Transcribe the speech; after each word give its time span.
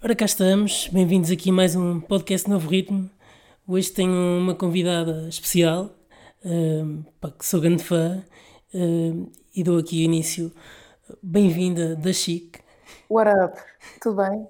Ora, 0.00 0.14
cá 0.14 0.26
estamos, 0.26 0.88
bem-vindos 0.92 1.28
aqui 1.28 1.50
a 1.50 1.52
mais 1.52 1.74
um 1.74 1.98
podcast 1.98 2.48
Novo 2.48 2.68
Ritmo. 2.68 3.10
Hoje 3.66 3.90
tenho 3.90 4.12
uma 4.12 4.54
convidada 4.54 5.26
especial, 5.28 5.92
uh, 6.44 7.04
pá, 7.20 7.32
que 7.32 7.44
sou 7.44 7.60
grande 7.60 7.82
fã, 7.82 8.24
uh, 8.74 9.32
e 9.52 9.64
dou 9.64 9.76
aqui 9.76 10.04
início. 10.04 10.52
Bem-vinda 11.20 11.96
da 11.96 12.12
Chic. 12.12 12.58
What 13.10 13.28
up? 13.28 13.58
Tudo 14.00 14.22
bem? 14.22 14.46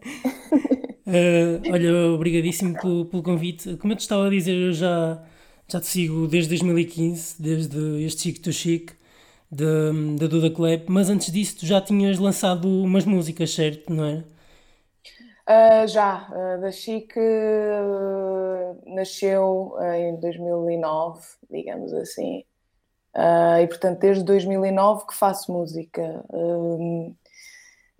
uh, 1.06 1.62
olha, 1.72 2.12
obrigadíssimo 2.12 2.78
pelo, 2.78 3.06
pelo, 3.06 3.22
convite. 3.22 3.74
Como 3.78 3.94
eu 3.94 3.96
te 3.96 4.00
estava 4.00 4.26
a 4.26 4.30
dizer, 4.30 4.54
eu 4.54 4.72
já, 4.74 5.24
já 5.66 5.80
te 5.80 5.86
sigo 5.86 6.28
desde 6.28 6.50
2015, 6.50 7.42
desde 7.42 8.04
este 8.04 8.24
Chic 8.24 8.38
to 8.42 8.52
Chic, 8.52 8.90
da, 9.50 9.92
da 10.18 10.26
Duda 10.26 10.50
Club, 10.50 10.82
mas 10.88 11.08
antes 11.08 11.32
disso 11.32 11.60
tu 11.60 11.64
já 11.64 11.80
tinhas 11.80 12.18
lançado 12.18 12.68
umas 12.68 13.06
músicas, 13.06 13.50
certo? 13.54 13.90
Não 13.90 14.04
é? 14.04 14.24
Uh, 15.48 15.86
já, 15.88 16.28
uh, 16.30 16.60
da 16.60 16.70
Chic 16.70 17.16
uh, 17.16 18.94
nasceu 18.94 19.74
em 19.96 20.20
2009, 20.20 21.22
digamos 21.50 21.90
assim, 21.94 22.44
e 23.62 23.66
portanto 23.66 23.98
desde 24.00 24.22
2009 24.24 25.06
que 25.06 25.14
faço 25.14 25.50
música. 25.50 26.22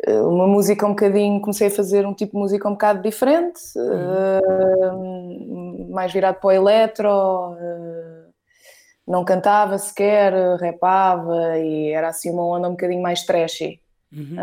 uma 0.06 0.46
música 0.46 0.84
um 0.84 0.90
bocadinho, 0.90 1.40
comecei 1.40 1.68
a 1.68 1.70
fazer 1.70 2.06
um 2.06 2.12
tipo 2.12 2.32
de 2.32 2.38
música 2.38 2.68
um 2.68 2.72
bocado 2.72 3.00
diferente, 3.00 3.58
uhum. 4.90 5.88
mais 5.90 6.12
virado 6.12 6.38
para 6.40 6.48
o 6.48 6.52
eletro, 6.52 7.56
não 9.06 9.24
cantava 9.24 9.78
sequer, 9.78 10.34
rapava 10.60 11.58
e 11.58 11.92
era 11.92 12.08
assim 12.08 12.30
uma 12.30 12.44
onda 12.44 12.68
um 12.68 12.72
bocadinho 12.72 13.00
mais 13.00 13.24
trashy, 13.24 13.80
uhum. 14.12 14.36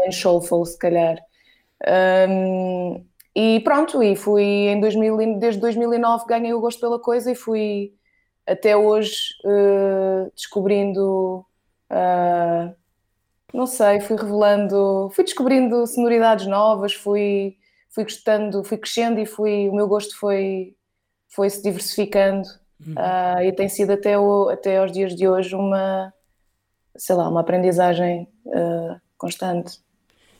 menos 0.00 0.16
soulful 0.16 0.64
se 0.64 0.78
calhar. 0.78 1.18
Um, 2.28 3.04
e 3.34 3.60
pronto, 3.60 4.02
e 4.02 4.16
fui 4.16 4.42
em 4.42 4.80
2000, 4.80 5.38
desde 5.38 5.60
2009 5.60 6.24
ganhei 6.26 6.54
o 6.54 6.60
gosto 6.60 6.80
pela 6.80 6.98
coisa 6.98 7.30
e 7.30 7.34
fui 7.34 7.92
até 8.46 8.76
hoje 8.76 9.34
uh, 9.44 10.32
descobrindo, 10.34 11.44
uh, 11.90 12.74
não 13.52 13.66
sei, 13.66 14.00
fui 14.00 14.16
revelando, 14.16 15.10
fui 15.12 15.24
descobrindo 15.24 15.86
sonoridades 15.86 16.46
novas, 16.46 16.94
fui, 16.94 17.56
fui 17.90 18.04
gostando, 18.04 18.64
fui 18.64 18.78
crescendo 18.78 19.20
e 19.20 19.26
fui, 19.26 19.68
o 19.68 19.74
meu 19.74 19.86
gosto 19.88 20.16
foi, 20.18 20.74
foi 21.28 21.50
se 21.50 21.62
diversificando 21.62 22.48
uhum. 22.86 22.94
uh, 22.94 23.42
e 23.42 23.52
tem 23.52 23.68
sido 23.68 23.92
até, 23.92 24.18
o, 24.18 24.48
até 24.48 24.78
aos 24.78 24.92
dias 24.92 25.14
de 25.14 25.28
hoje 25.28 25.54
uma, 25.54 26.10
sei 26.96 27.16
lá, 27.16 27.28
uma 27.28 27.40
aprendizagem 27.40 28.28
constante. 29.18 29.84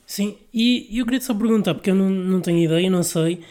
Sim, 0.07 0.39
e 0.53 0.99
eu 0.99 1.05
queria 1.05 1.21
só 1.21 1.35
perguntar, 1.35 1.75
porque 1.75 1.91
eu 1.91 1.95
não, 1.95 2.09
não 2.09 2.41
tenho 2.41 2.59
ideia, 2.59 2.89
não 2.91 3.03
sei. 3.03 3.45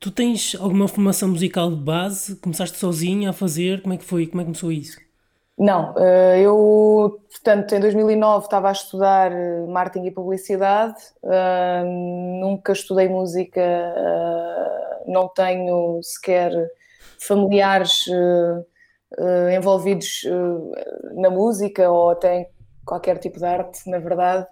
Tu 0.00 0.10
tens 0.10 0.54
alguma 0.56 0.88
formação 0.88 1.28
musical 1.28 1.70
de 1.70 1.76
base? 1.82 2.36
Começaste 2.36 2.78
sozinha 2.78 3.30
a 3.30 3.32
fazer? 3.32 3.82
Como 3.82 3.94
é 3.94 3.98
que 3.98 4.04
foi? 4.04 4.26
Como 4.26 4.40
é 4.40 4.44
que 4.44 4.48
começou 4.48 4.72
isso? 4.72 5.00
Não, 5.58 5.94
eh, 5.98 6.40
eu, 6.40 7.20
portanto, 7.30 7.74
em 7.74 7.80
2009 7.80 8.46
estava 8.46 8.70
a 8.70 8.72
estudar 8.72 9.30
eh, 9.30 9.66
marketing 9.66 10.06
e 10.06 10.10
publicidade, 10.10 10.94
eh, 11.22 11.82
nunca 11.84 12.72
estudei 12.72 13.08
música, 13.08 13.60
não 15.06 15.28
tenho 15.28 16.00
sequer 16.02 16.52
familiares 17.18 18.06
envolvidos 19.56 20.22
na 21.14 21.30
música 21.30 21.90
ou 21.90 22.10
até 22.10 22.40
em 22.40 22.46
qualquer 22.84 23.18
tipo 23.18 23.38
de 23.38 23.44
arte, 23.44 23.88
na 23.88 23.98
verdade. 23.98 24.46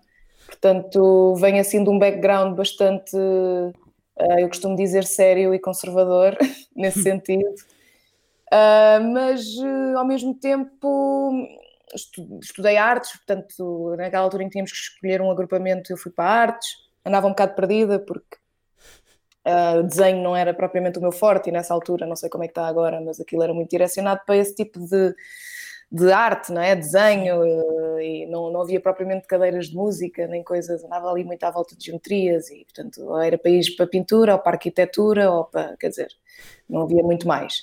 Portanto, 0.48 1.34
vem 1.34 1.60
assim 1.60 1.84
de 1.84 1.90
um 1.90 1.98
background 1.98 2.56
bastante, 2.56 3.14
uh, 3.14 4.38
eu 4.38 4.48
costumo 4.48 4.74
dizer, 4.74 5.04
sério 5.04 5.54
e 5.54 5.58
conservador, 5.58 6.36
nesse 6.74 7.02
sentido. 7.04 7.54
Uh, 8.50 9.12
mas, 9.12 9.44
uh, 9.58 9.98
ao 9.98 10.06
mesmo 10.06 10.34
tempo, 10.34 11.46
estudei 12.42 12.78
artes, 12.78 13.12
portanto, 13.18 13.94
naquela 13.98 14.24
altura 14.24 14.42
em 14.42 14.46
que 14.46 14.52
tínhamos 14.52 14.72
que 14.72 14.78
escolher 14.78 15.20
um 15.20 15.30
agrupamento, 15.30 15.92
eu 15.92 15.98
fui 15.98 16.10
para 16.10 16.24
artes, 16.24 16.68
andava 17.04 17.26
um 17.26 17.30
bocado 17.30 17.54
perdida, 17.54 17.98
porque 17.98 18.38
Uh, 19.46 19.82
desenho 19.82 20.22
não 20.22 20.36
era 20.36 20.52
propriamente 20.52 20.98
o 20.98 21.00
meu 21.00 21.10
forte 21.10 21.48
e 21.48 21.52
nessa 21.52 21.72
altura, 21.72 22.06
não 22.06 22.14
sei 22.14 22.28
como 22.28 22.44
é 22.44 22.46
que 22.46 22.50
está 22.50 22.66
agora, 22.66 23.00
mas 23.00 23.18
aquilo 23.18 23.42
era 23.42 23.54
muito 23.54 23.70
direcionado 23.70 24.20
para 24.26 24.36
esse 24.36 24.54
tipo 24.54 24.78
de, 24.78 25.14
de 25.90 26.12
arte, 26.12 26.52
não 26.52 26.60
é? 26.60 26.76
Desenho, 26.76 27.42
eh, 27.44 28.04
e 28.04 28.26
não, 28.26 28.50
não 28.52 28.60
havia 28.60 28.80
propriamente 28.80 29.26
cadeiras 29.26 29.68
de 29.68 29.76
música, 29.76 30.26
nem 30.26 30.44
coisas, 30.44 30.84
andava 30.84 31.10
ali 31.10 31.24
muito 31.24 31.42
à 31.44 31.50
volta 31.50 31.74
de 31.74 31.86
geometrias, 31.86 32.50
e 32.50 32.64
portanto, 32.64 33.02
ou 33.02 33.18
era 33.18 33.40
ir 33.46 33.76
para 33.76 33.86
pintura, 33.86 34.34
ou 34.34 34.38
para 34.38 34.52
arquitetura, 34.52 35.30
ou 35.30 35.44
para, 35.44 35.76
quer 35.78 35.88
dizer, 35.88 36.08
não 36.68 36.82
havia 36.82 37.02
muito 37.02 37.26
mais. 37.26 37.62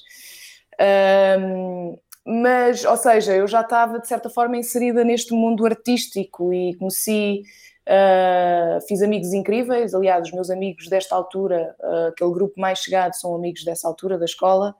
Um, 1.39 1.97
mas, 2.25 2.83
ou 2.83 2.97
seja, 2.97 3.35
eu 3.35 3.47
já 3.47 3.61
estava 3.61 3.99
de 3.99 4.07
certa 4.07 4.29
forma 4.29 4.57
inserida 4.57 5.03
neste 5.03 5.33
mundo 5.33 5.63
artístico 5.63 6.51
e 6.51 6.73
conheci, 6.75 7.43
uh, 7.87 8.81
fiz 8.87 9.03
amigos 9.03 9.31
incríveis, 9.33 9.93
aliás, 9.93 10.27
os 10.27 10.33
meus 10.33 10.49
amigos 10.49 10.89
desta 10.89 11.15
altura, 11.15 11.75
uh, 11.79 12.07
aquele 12.07 12.31
grupo 12.31 12.59
mais 12.59 12.79
chegado, 12.79 13.13
são 13.13 13.35
amigos 13.35 13.63
dessa 13.63 13.87
altura 13.87 14.17
da 14.17 14.25
escola, 14.25 14.75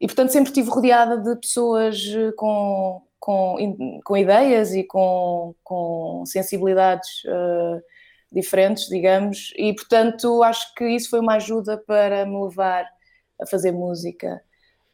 e 0.00 0.06
portanto 0.06 0.30
sempre 0.30 0.50
estive 0.50 0.68
rodeada 0.68 1.16
de 1.18 1.40
pessoas 1.40 2.02
eh, 2.14 2.32
com, 2.36 3.02
com, 3.18 4.00
com 4.04 4.16
ideias 4.16 4.74
e 4.74 4.84
com, 4.84 5.54
com 5.64 6.22
sensibilidades 6.26 7.24
uh, 7.24 7.82
diferentes, 8.30 8.88
digamos, 8.88 9.52
e 9.56 9.74
portanto 9.74 10.42
acho 10.42 10.74
que 10.74 10.84
isso 10.84 11.08
foi 11.10 11.20
uma 11.20 11.36
ajuda 11.36 11.78
para 11.78 12.26
me 12.26 12.42
levar 12.44 12.86
a 13.40 13.46
fazer 13.46 13.72
música. 13.72 14.42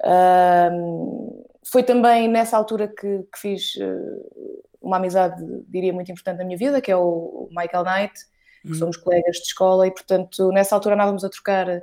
Uh, 0.00 1.46
foi 1.64 1.82
também 1.82 2.28
nessa 2.28 2.56
altura 2.56 2.88
que, 2.88 3.24
que 3.32 3.38
fiz 3.38 3.74
uh, 3.76 4.62
uma 4.80 4.98
amizade, 4.98 5.42
diria, 5.68 5.92
muito 5.92 6.10
importante 6.10 6.38
na 6.38 6.44
minha 6.44 6.58
vida, 6.58 6.80
que 6.80 6.90
é 6.90 6.96
o 6.96 7.48
Michael 7.50 7.84
Knight, 7.84 8.14
que 8.62 8.68
uhum. 8.68 8.74
somos 8.74 8.96
colegas 8.96 9.36
de 9.36 9.42
escola, 9.42 9.86
e 9.86 9.90
portanto 9.90 10.50
nessa 10.52 10.76
altura 10.76 10.94
andávamos 10.94 11.24
a 11.24 11.28
trocar 11.28 11.82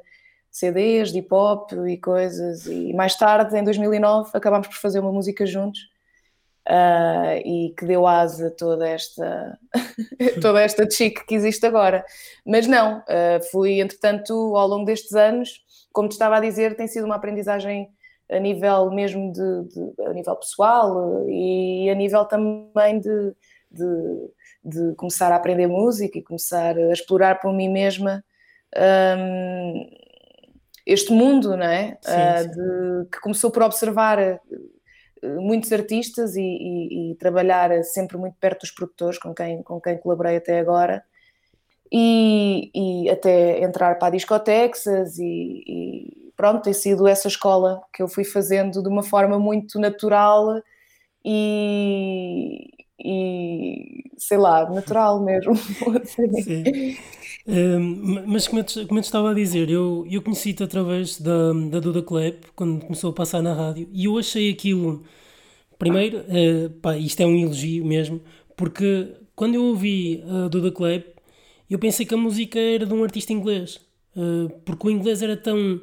CDs 0.60 1.12
de 1.12 1.20
hip 1.20 1.34
hop 1.34 1.72
e 1.88 1.98
coisas. 1.98 2.66
E 2.66 2.94
mais 2.94 3.16
tarde, 3.16 3.58
em 3.58 3.64
2009, 3.64 4.32
acabámos 4.34 4.68
por 4.68 4.78
fazer 4.78 5.00
uma 5.00 5.12
música 5.12 5.46
juntos 5.46 5.80
uh, 6.68 7.38
e 7.46 7.74
que 7.78 7.86
deu 7.86 8.06
asa 8.06 8.48
a 8.48 8.52
toda 8.52 8.88
esta, 8.88 9.58
toda 10.42 10.62
esta 10.62 10.90
chic 10.90 11.26
que 11.26 11.36
existe 11.36 11.66
agora. 11.66 12.06
Mas 12.46 12.68
não, 12.68 13.00
uh, 13.00 13.44
fui, 13.52 13.80
entretanto, 13.80 14.34
ao 14.56 14.68
longo 14.68 14.86
destes 14.86 15.14
anos, 15.14 15.62
como 15.92 16.10
te 16.10 16.14
estava 16.14 16.38
a 16.38 16.42
dizer, 16.42 16.76
tem 16.76 16.88
sido 16.88 17.06
uma 17.06 17.16
aprendizagem 17.16 17.90
a 18.32 18.38
nível 18.38 18.92
mesmo 18.92 19.32
de, 19.32 19.64
de 19.64 20.04
a 20.04 20.14
nível 20.14 20.36
pessoal 20.36 21.28
e 21.28 21.90
a 21.90 21.96
nível 21.96 22.26
também 22.26 23.00
de, 23.00 23.34
de, 23.72 24.30
de, 24.64 24.96
começar 24.96 25.32
a 25.32 25.36
aprender 25.36 25.66
música 25.66 26.20
e 26.20 26.24
começar 26.24 26.78
a 26.78 26.94
explorar 26.94 27.40
por 27.40 27.52
mim 27.52 27.70
mesma 27.70 28.24
um, 29.18 29.90
este 30.90 31.14
mundo, 31.14 31.56
não 31.56 31.66
é? 31.66 31.98
Sim, 32.02 32.12
uh. 32.12 32.52
De, 32.52 33.10
que 33.10 33.20
começou 33.20 33.52
por 33.52 33.62
observar 33.64 34.20
eh, 34.20 34.40
muitos 35.22 35.72
artistas 35.72 36.36
e, 36.36 36.42
e, 36.42 37.12
e, 37.12 37.16
trabalhar 37.16 37.84
sempre 37.84 38.18
muito 38.18 38.36
perto 38.40 38.62
dos 38.62 38.72
produtores 38.72 39.20
com 39.20 39.34
quem, 39.34 39.62
com 39.62 39.80
quem 39.80 39.98
colaborei 39.98 40.38
até 40.38 40.60
agora 40.60 41.04
e, 41.92 42.72
e 42.74 43.10
até 43.10 43.64
entrar 43.64 44.00
para 44.00 44.08
a 44.08 44.12
discotexas 44.12 45.20
e, 45.20 45.64
e, 45.68 46.32
pronto, 46.36 46.64
tem 46.64 46.74
sido 46.74 47.08
essa 47.08 47.28
escola 47.28 47.82
que 47.94 48.02
eu 48.02 48.08
fui 48.08 48.24
fazendo 48.24 48.82
de 48.82 48.90
uma 48.90 49.04
forma 49.04 49.38
muito 49.38 49.80
natural 49.80 50.62
e, 51.24 52.79
e 53.04 54.04
sei 54.18 54.38
lá, 54.38 54.70
natural 54.70 55.24
mesmo. 55.24 55.56
Sim 56.44 56.96
mas 58.26 58.48
como 58.48 58.60
eu, 58.60 58.64
te, 58.64 58.86
como 58.86 59.02
te 59.02 59.06
estava 59.06 59.32
a 59.32 59.34
dizer, 59.34 59.70
eu, 59.70 60.06
eu 60.10 60.22
conheci-te 60.22 60.64
através 60.64 61.20
da, 61.20 61.52
da 61.70 61.80
Duda 61.80 62.02
Club, 62.02 62.36
quando 62.56 62.82
começou 62.82 63.10
a 63.12 63.14
passar 63.14 63.42
na 63.42 63.54
rádio, 63.54 63.88
e 63.92 64.06
eu 64.06 64.18
achei 64.18 64.52
aquilo. 64.52 65.04
Primeiro, 65.78 66.20
uh, 66.20 66.70
pá, 66.82 66.98
isto 66.98 67.22
é 67.22 67.26
um 67.26 67.36
elogio 67.36 67.86
mesmo, 67.86 68.22
porque 68.56 69.08
quando 69.36 69.56
eu 69.56 69.64
ouvi 69.64 70.24
a 70.28 70.48
Duda 70.48 70.72
Club, 70.72 71.04
eu 71.70 71.80
pensei 71.80 72.06
que 72.06 72.14
a 72.14 72.18
música 72.18 72.60
era 72.60 72.86
de 72.86 72.94
um 72.94 73.04
artista 73.04 73.34
inglês, 73.34 73.80
uh, 74.16 74.50
porque 74.66 74.88
o 74.88 74.92
inglês 74.92 75.22
era 75.22 75.38
tão. 75.38 75.82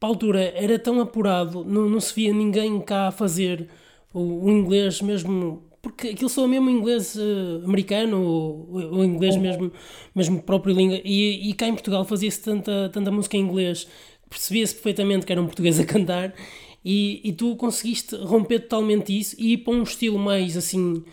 Para 0.00 0.08
a 0.08 0.12
altura, 0.12 0.40
era 0.56 0.78
tão 0.80 1.00
apurado, 1.00 1.64
não, 1.64 1.88
não 1.88 2.00
se 2.00 2.12
via 2.12 2.32
ninguém 2.32 2.80
cá 2.80 3.08
a 3.08 3.12
fazer 3.12 3.68
o, 4.12 4.46
o 4.46 4.50
inglês 4.50 5.00
mesmo 5.00 5.62
porque 5.82 6.08
aquilo 6.08 6.30
soa 6.30 6.48
mesmo 6.48 6.70
inglês 6.70 7.16
uh, 7.16 7.64
americano 7.64 8.22
ou, 8.22 8.68
ou 8.72 9.04
inglês 9.04 9.34
uhum. 9.34 9.42
mesmo, 9.42 9.72
mesmo 10.14 10.42
próprio 10.42 10.74
língua. 10.74 11.00
E, 11.04 11.50
e 11.50 11.52
cá 11.54 11.66
em 11.66 11.74
Portugal 11.74 12.04
fazia-se 12.04 12.40
tanta, 12.40 12.88
tanta 12.90 13.10
música 13.10 13.36
em 13.36 13.40
inglês, 13.40 13.86
percebia-se 14.30 14.74
perfeitamente 14.74 15.26
que 15.26 15.32
era 15.32 15.42
um 15.42 15.46
português 15.46 15.78
a 15.80 15.84
cantar. 15.84 16.32
E, 16.84 17.20
e 17.24 17.32
tu 17.32 17.56
conseguiste 17.56 18.16
romper 18.16 18.60
totalmente 18.60 19.16
isso 19.16 19.36
e 19.38 19.52
ir 19.52 19.58
para 19.58 19.74
um 19.74 19.82
estilo 19.82 20.18
mais 20.18 20.56
assim 20.56 21.04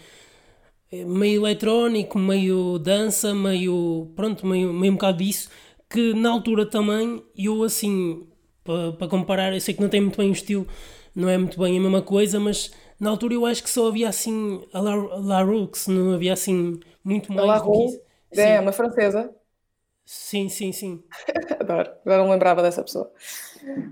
meio 0.92 1.46
eletrónico, 1.46 2.18
meio 2.18 2.80
dança, 2.80 3.36
meio 3.36 4.12
pronto, 4.16 4.48
meio, 4.48 4.74
meio 4.74 4.94
um 4.94 4.96
bocado 4.96 5.20
disso 5.20 5.50
que 5.90 6.14
na 6.14 6.30
altura 6.30 6.66
também, 6.66 7.22
eu 7.36 7.64
assim, 7.64 8.28
para 8.64 8.92
pa 8.94 9.08
comparar, 9.08 9.54
eu 9.54 9.60
sei 9.60 9.74
que 9.74 9.82
não 9.82 9.90
tem 9.90 10.02
muito 10.02 10.18
bem 10.18 10.30
o 10.30 10.34
estilo, 10.34 10.68
não 11.16 11.28
é 11.28 11.38
muito 11.38 11.60
bem 11.60 11.78
a 11.78 11.82
mesma 11.82 12.02
coisa, 12.02 12.40
mas 12.40 12.72
na 13.00 13.10
altura 13.10 13.34
eu 13.34 13.46
acho 13.46 13.64
que 13.64 13.70
só 13.70 13.88
havia 13.88 14.10
assim 14.10 14.62
a 14.74 14.80
La, 14.80 14.96
La 14.96 15.42
Rux, 15.42 15.88
não 15.88 16.14
havia 16.14 16.34
assim 16.34 16.80
muito 17.04 17.32
mais 17.32 17.48
La 17.48 17.60
do 17.60 17.72
que 17.72 17.86
isso. 17.86 18.02
É, 18.32 18.60
uma 18.60 18.72
francesa. 18.72 19.34
Sim, 20.06 20.50
sim, 20.50 20.72
sim. 20.72 21.04
Adoro, 21.60 21.92
agora 22.06 22.24
não 22.24 22.32
lembrava 22.32 22.62
dessa 22.62 22.84
pessoa. 22.84 23.12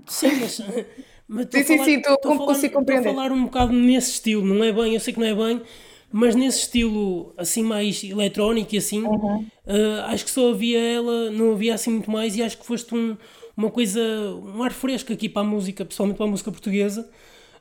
Sim, 0.06 0.40
mas. 0.40 0.60
mas 1.28 1.46
sim, 1.50 1.64
sim, 1.64 1.84
sim, 1.84 1.94
estou 1.98 2.32
a 2.32 2.36
consigo 2.36 2.74
compreender. 2.74 3.10
A 3.10 3.14
falar 3.14 3.32
um 3.32 3.44
bocado 3.44 3.72
nesse 3.72 4.12
estilo, 4.12 4.44
não 4.44 4.62
é 4.64 4.72
bem, 4.72 4.94
eu 4.94 5.00
sei 5.00 5.14
que 5.14 5.20
não 5.20 5.26
é 5.26 5.34
bem, 5.34 5.62
mas 6.10 6.34
nesse 6.34 6.60
estilo 6.60 7.32
assim 7.36 7.62
mais 7.62 8.02
eletrónico 8.02 8.74
e 8.74 8.78
assim, 8.78 9.02
uhum. 9.04 9.46
uh, 9.66 10.02
acho 10.06 10.24
que 10.24 10.30
só 10.30 10.50
havia 10.50 10.80
ela, 10.80 11.30
não 11.30 11.52
havia 11.52 11.74
assim 11.74 11.90
muito 11.90 12.10
mais 12.10 12.36
e 12.36 12.42
acho 12.42 12.58
que 12.58 12.66
foste 12.66 12.94
um, 12.94 13.16
uma 13.56 13.70
coisa, 13.70 14.00
um 14.00 14.62
ar 14.62 14.72
fresco 14.72 15.12
aqui 15.12 15.28
para 15.28 15.42
a 15.42 15.44
música, 15.44 15.84
pessoalmente 15.84 16.16
para 16.16 16.26
a 16.26 16.30
música 16.30 16.50
portuguesa. 16.50 17.08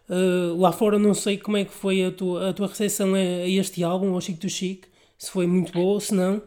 Uh, 0.10 0.56
lá 0.58 0.72
fora 0.72 0.98
não 0.98 1.14
sei 1.14 1.38
como 1.38 1.58
é 1.58 1.66
que 1.66 1.74
foi 1.74 2.06
a 2.06 2.12
tua, 2.12 2.50
a 2.50 2.54
tua 2.54 2.68
recepção 2.68 3.14
a, 3.14 3.18
a 3.18 3.50
este 3.50 3.84
álbum, 3.84 4.14
ao 4.14 4.22
Chico 4.22 4.40
do 4.40 4.50
Chic, 4.50 4.86
se 5.18 5.30
foi 5.30 5.46
muito 5.46 5.74
boa 5.74 5.94
ou 5.94 6.00
se 6.00 6.14
não. 6.14 6.42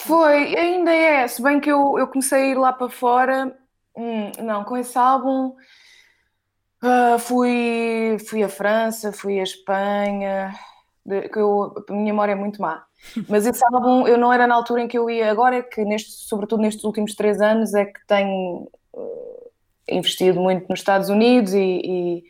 Foi, 0.00 0.56
ainda 0.56 0.92
é, 0.92 1.26
se 1.26 1.42
bem 1.42 1.58
que 1.58 1.70
eu, 1.70 1.98
eu 1.98 2.06
comecei 2.06 2.38
a 2.38 2.46
ir 2.46 2.54
lá 2.54 2.72
para 2.72 2.88
fora, 2.88 3.56
hum, 3.96 4.30
não, 4.40 4.62
com 4.62 4.76
esse 4.76 4.96
álbum 4.96 5.56
uh, 6.82 7.18
fui, 7.18 8.16
fui 8.28 8.42
à 8.42 8.48
França, 8.48 9.12
fui 9.12 9.40
à 9.40 9.42
Espanha, 9.42 10.54
de, 11.04 11.28
que 11.28 11.38
eu, 11.38 11.74
a 11.88 11.92
minha 11.92 12.12
memória 12.12 12.32
é 12.32 12.36
muito 12.36 12.60
má. 12.62 12.84
Mas 13.28 13.46
esse 13.46 13.64
álbum 13.72 14.06
eu 14.06 14.18
não 14.18 14.32
era 14.32 14.46
na 14.46 14.54
altura 14.54 14.82
em 14.82 14.88
que 14.88 14.98
eu 14.98 15.10
ia, 15.10 15.30
agora 15.30 15.56
é 15.56 15.62
que, 15.62 15.84
neste, 15.84 16.12
sobretudo 16.12 16.62
nestes 16.62 16.84
últimos 16.84 17.14
três 17.14 17.40
anos, 17.40 17.74
é 17.74 17.84
que 17.84 18.06
tenho 18.06 18.68
uh, 18.92 19.50
investido 19.88 20.40
muito 20.40 20.68
nos 20.68 20.80
Estados 20.80 21.08
Unidos 21.08 21.54
e, 21.54 21.80
e, 21.84 22.24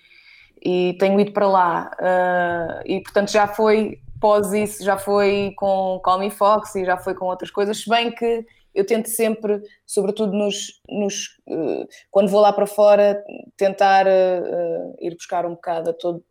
e 0.62 0.96
tenho 0.98 1.20
ido 1.20 1.32
para 1.32 1.48
lá. 1.48 1.90
Uh, 1.98 2.82
e 2.84 3.00
portanto 3.02 3.30
já 3.30 3.46
foi 3.46 4.00
pós 4.20 4.52
isso 4.52 4.84
já 4.84 4.96
foi 4.96 5.52
com 5.56 6.00
Call 6.02 6.18
Me 6.18 6.30
Fox 6.30 6.74
e 6.74 6.84
já 6.84 6.96
foi 6.96 7.14
com 7.14 7.26
outras 7.26 7.50
coisas, 7.50 7.82
se 7.82 7.88
bem 7.88 8.10
que 8.10 8.44
eu 8.74 8.84
tento 8.86 9.08
sempre, 9.08 9.62
sobretudo 9.86 10.32
nos, 10.32 10.80
nos 10.88 11.38
uh, 11.48 11.88
quando 12.10 12.28
vou 12.28 12.40
lá 12.40 12.52
para 12.52 12.66
fora, 12.66 13.22
tentar 13.56 14.06
uh, 14.06 14.96
ir 15.00 15.14
buscar 15.14 15.46
um 15.46 15.54
bocado 15.54 15.90
a 15.90 15.92
todo 15.92 16.22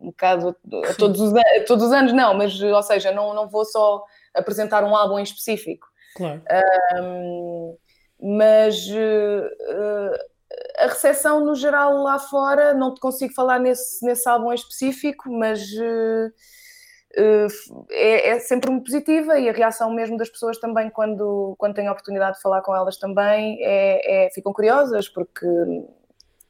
um 0.00 0.06
bocado 0.06 0.48
a 0.50 0.94
todos 0.94 1.20
os, 1.20 1.34
a 1.34 1.64
todos 1.66 1.86
os 1.86 1.92
anos, 1.92 2.12
não, 2.12 2.34
mas 2.34 2.60
ou 2.60 2.82
seja, 2.82 3.10
não, 3.10 3.32
não 3.32 3.48
vou 3.48 3.64
só 3.64 4.04
apresentar 4.34 4.84
um 4.84 4.94
álbum 4.94 5.18
em 5.18 5.22
específico. 5.22 5.86
Claro. 6.16 6.42
Um, 7.02 7.76
mas 8.20 8.86
uh, 8.88 10.18
a 10.78 10.86
recepção 10.86 11.44
no 11.44 11.54
geral 11.54 12.02
lá 12.02 12.18
fora, 12.18 12.74
não 12.74 12.92
te 12.94 13.00
consigo 13.00 13.32
falar 13.32 13.58
nesse, 13.58 14.04
nesse 14.04 14.28
álbum 14.28 14.52
em 14.52 14.54
específico, 14.54 15.30
mas 15.30 15.60
é, 17.90 18.30
é, 18.30 18.38
sempre 18.40 18.70
muito 18.70 18.84
positiva 18.84 19.38
e 19.38 19.48
a 19.48 19.52
reação 19.52 19.92
mesmo 19.92 20.16
das 20.16 20.28
pessoas 20.28 20.58
também 20.58 20.90
quando, 20.90 21.54
quando 21.58 21.74
tenho 21.74 21.88
a 21.88 21.92
oportunidade 21.92 22.36
de 22.36 22.42
falar 22.42 22.60
com 22.62 22.74
elas 22.74 22.96
também 22.96 23.58
é, 23.60 24.26
é 24.26 24.30
ficam 24.30 24.52
curiosas 24.52 25.08
porque 25.08 25.46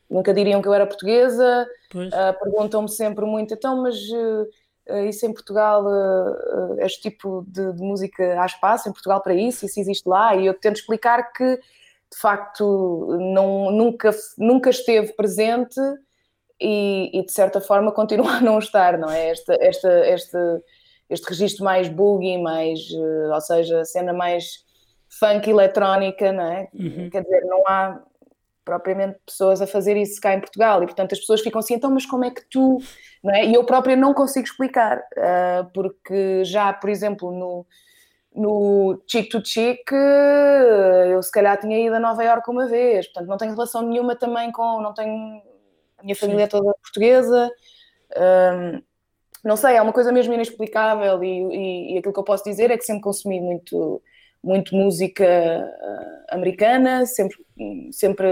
nunca 0.08 0.32
diriam 0.32 0.62
que 0.62 0.68
eu 0.68 0.72
era 0.72 0.86
portuguesa 0.86 1.66
uh, 1.94 2.38
perguntam-me 2.42 2.88
sempre 2.88 3.26
muito 3.26 3.52
então 3.52 3.82
mas 3.82 3.96
uh, 4.08 4.96
isso 5.06 5.26
em 5.26 5.34
Portugal 5.34 5.84
uh, 5.84 6.80
este 6.80 7.10
tipo 7.10 7.44
de, 7.46 7.72
de, 7.72 7.82
música 7.82 8.40
há 8.40 8.46
espaço 8.46 8.88
em 8.88 8.92
Portugal 8.92 9.20
para 9.22 9.34
isso? 9.34 9.64
Isso 9.64 9.80
existe 9.80 10.06
lá? 10.06 10.34
E 10.34 10.46
eu 10.46 10.54
tento 10.54 10.76
explicar 10.76 11.32
que 11.32 11.58
de 12.14 12.20
facto 12.20 13.18
não, 13.20 13.70
nunca, 13.72 14.10
nunca 14.38 14.70
esteve 14.70 15.12
presente 15.14 15.80
e, 16.60 17.10
e, 17.12 17.26
de 17.26 17.32
certa 17.32 17.60
forma 17.60 17.90
continua 17.92 18.36
a 18.36 18.40
não 18.40 18.58
estar, 18.58 18.96
não 18.96 19.10
é? 19.10 19.30
Este, 19.30 19.52
este, 19.60 19.88
este, 19.88 20.38
este 21.10 21.28
registro 21.28 21.64
mais 21.64 21.88
boogie, 21.88 22.38
mais, 22.38 22.80
uh, 22.90 23.32
ou 23.32 23.40
seja, 23.40 23.84
cena 23.84 24.12
mais 24.12 24.64
funk 25.18 25.50
eletrónica, 25.50 26.32
não 26.32 26.44
é? 26.44 26.68
Uhum. 26.72 27.10
Quer 27.10 27.22
dizer, 27.22 27.44
não 27.46 27.66
há 27.66 28.00
propriamente 28.64 29.18
pessoas 29.26 29.60
a 29.60 29.66
fazer 29.66 29.94
isso 29.96 30.18
cá 30.20 30.32
em 30.32 30.40
Portugal 30.40 30.82
e 30.82 30.86
portanto 30.86 31.12
as 31.12 31.18
pessoas 31.18 31.42
ficam 31.42 31.58
assim, 31.58 31.74
então 31.74 31.90
mas 31.90 32.06
como 32.06 32.24
é 32.24 32.30
que 32.30 32.42
tu, 32.48 32.78
não 33.22 33.34
é? 33.34 33.44
E 33.44 33.54
eu 33.54 33.64
própria 33.64 33.94
não 33.94 34.14
consigo 34.14 34.46
explicar, 34.46 34.98
uh, 34.98 35.70
porque 35.74 36.44
já, 36.44 36.72
por 36.72 36.88
exemplo, 36.88 37.30
no, 37.30 37.66
no 38.34 39.00
Chick 39.06 39.28
to 39.28 39.44
Chick, 39.44 39.92
eu 41.10 41.22
se 41.22 41.30
calhar 41.30 41.58
tinha 41.58 41.78
ido 41.78 41.94
a 41.94 42.00
Nova 42.00 42.24
Iorque 42.24 42.50
uma 42.50 42.66
vez, 42.66 43.06
portanto 43.06 43.28
não 43.28 43.36
tenho 43.36 43.52
relação 43.52 43.82
nenhuma 43.82 44.16
também 44.16 44.50
com, 44.50 44.80
não 44.80 44.92
tenho 44.92 45.40
minha 46.04 46.14
família 46.14 46.44
é 46.44 46.46
toda 46.46 46.74
portuguesa. 46.74 47.50
Um, 48.16 48.82
não 49.42 49.56
sei, 49.56 49.76
é 49.76 49.82
uma 49.82 49.92
coisa 49.92 50.12
mesmo 50.12 50.32
inexplicável 50.32 51.22
e, 51.22 51.28
e, 51.28 51.94
e, 51.94 51.98
aquilo 51.98 52.14
que 52.14 52.20
eu 52.20 52.24
posso 52.24 52.44
dizer 52.44 52.70
é 52.70 52.78
que 52.78 52.84
sempre 52.84 53.02
consumi 53.02 53.40
muito, 53.40 54.02
muito 54.42 54.74
música 54.74 55.24
uh, 55.24 56.34
americana, 56.34 57.04
sempre, 57.04 57.38
sempre, 57.90 58.26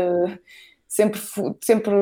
sempre, 0.89 1.21
sempre, 1.61 1.93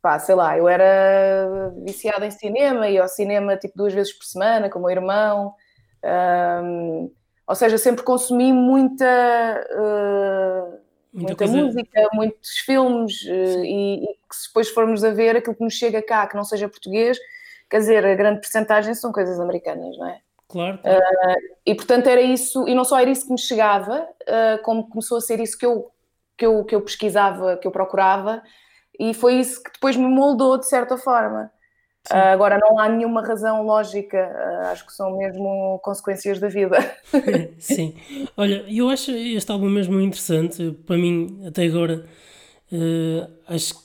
pá, 0.00 0.18
sei 0.18 0.34
lá, 0.34 0.56
eu 0.56 0.68
era 0.68 1.72
viciada 1.84 2.26
em 2.26 2.30
cinema 2.30 2.88
e 2.88 2.98
ao 2.98 3.08
cinema 3.08 3.56
tipo 3.56 3.76
duas 3.76 3.92
vezes 3.92 4.12
por 4.12 4.24
semana 4.24 4.70
com 4.70 4.78
o 4.78 4.82
meu 4.82 4.90
irmão, 4.90 5.54
um, 6.04 7.10
ou 7.46 7.54
seja, 7.54 7.78
sempre 7.78 8.04
consumi 8.04 8.52
muita... 8.52 9.66
Uh, 9.72 10.78
muita, 11.12 11.46
muita 11.46 11.46
música, 11.46 12.08
muitos 12.12 12.58
filmes 12.58 13.22
uh, 13.22 13.64
e, 13.64 14.04
e, 14.04 14.06
que 14.28 14.36
se 14.36 14.48
depois 14.48 14.68
formos 14.68 15.02
a 15.02 15.10
ver 15.10 15.36
aquilo 15.36 15.56
que 15.56 15.64
nos 15.64 15.74
chega 15.74 16.00
cá, 16.00 16.26
que 16.26 16.36
não 16.36 16.44
seja 16.44 16.68
português, 16.68 17.18
quer 17.68 17.78
dizer, 17.78 18.06
a 18.06 18.14
grande 18.14 18.40
porcentagem 18.40 18.94
são 18.94 19.12
coisas 19.12 19.40
americanas, 19.40 19.96
não 19.98 20.08
é? 20.08 20.20
Claro. 20.48 20.78
claro. 20.78 20.98
Uh, 20.98 21.36
e 21.66 21.74
portanto 21.74 22.06
era 22.06 22.20
isso, 22.20 22.68
e 22.68 22.74
não 22.74 22.84
só 22.84 22.98
era 22.98 23.10
isso 23.10 23.26
que 23.26 23.32
me 23.32 23.38
chegava, 23.38 24.06
como 24.62 24.88
começou 24.88 25.18
a 25.18 25.20
ser 25.20 25.40
isso 25.40 25.58
que 25.58 25.66
eu, 25.66 25.90
que, 26.36 26.46
eu, 26.46 26.64
que 26.64 26.74
eu 26.74 26.80
pesquisava, 26.80 27.56
que 27.56 27.66
eu 27.66 27.72
procurava, 27.72 28.42
e 28.98 29.14
foi 29.14 29.34
isso 29.34 29.62
que 29.62 29.72
depois 29.72 29.96
me 29.96 30.06
moldou 30.06 30.58
de 30.58 30.68
certa 30.68 30.96
forma. 30.96 31.50
Uh, 32.08 32.32
agora 32.32 32.58
não 32.58 32.78
há 32.78 32.88
nenhuma 32.88 33.22
razão 33.22 33.62
lógica, 33.62 34.16
uh, 34.16 34.66
acho 34.68 34.86
que 34.86 34.92
são 34.92 35.16
mesmo 35.18 35.78
consequências 35.82 36.40
da 36.40 36.48
vida. 36.48 36.78
Sim, 37.58 37.94
olha, 38.36 38.64
eu 38.68 38.88
acho 38.88 39.10
este 39.12 39.52
álbum 39.52 39.68
mesmo 39.68 40.00
interessante, 40.00 40.72
para 40.86 40.96
mim, 40.96 41.42
até 41.46 41.66
agora, 41.66 42.06
uh, 42.72 43.30
acho 43.46 43.74
que, 43.74 43.80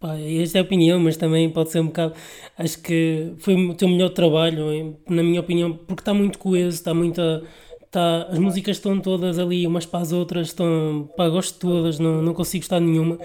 pá, 0.00 0.18
esta 0.18 0.58
é 0.58 0.60
a 0.60 0.64
opinião, 0.64 0.98
mas 0.98 1.16
também 1.16 1.48
pode 1.48 1.70
ser 1.70 1.80
um 1.80 1.86
bocado, 1.86 2.14
acho 2.58 2.82
que 2.82 3.32
foi 3.38 3.54
o 3.54 3.74
teu 3.74 3.88
melhor 3.88 4.10
trabalho, 4.10 4.98
na 5.08 5.22
minha 5.22 5.40
opinião, 5.40 5.72
porque 5.72 6.02
está 6.02 6.12
muito 6.12 6.38
coeso, 6.38 6.76
está 6.76 6.92
muito. 6.92 7.20
Está, 7.80 8.24
as 8.24 8.38
músicas 8.38 8.76
estão 8.76 9.00
todas 9.00 9.38
ali, 9.38 9.66
umas 9.66 9.86
para 9.86 10.00
as 10.00 10.12
outras, 10.12 10.48
estão, 10.48 11.08
pá, 11.16 11.28
gosto 11.28 11.54
de 11.54 11.60
todas, 11.60 11.98
não, 12.00 12.20
não 12.20 12.34
consigo 12.34 12.62
gostar 12.62 12.80
de 12.80 12.86
nenhuma. 12.86 13.18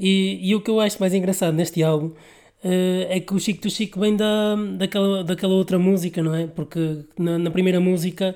E, 0.00 0.38
e 0.42 0.54
o 0.54 0.60
que 0.62 0.70
eu 0.70 0.80
acho 0.80 0.98
mais 0.98 1.12
engraçado 1.12 1.54
neste 1.54 1.82
álbum 1.82 2.14
é 2.62 3.20
que 3.20 3.32
o 3.34 3.38
Chico 3.38 3.62
do 3.62 3.70
Chico 3.70 4.00
vem 4.00 4.16
da, 4.16 4.56
daquela, 4.76 5.22
daquela 5.22 5.54
outra 5.54 5.78
música, 5.78 6.22
não 6.22 6.34
é? 6.34 6.46
Porque 6.46 7.04
na, 7.18 7.38
na 7.38 7.50
primeira 7.50 7.78
música 7.80 8.34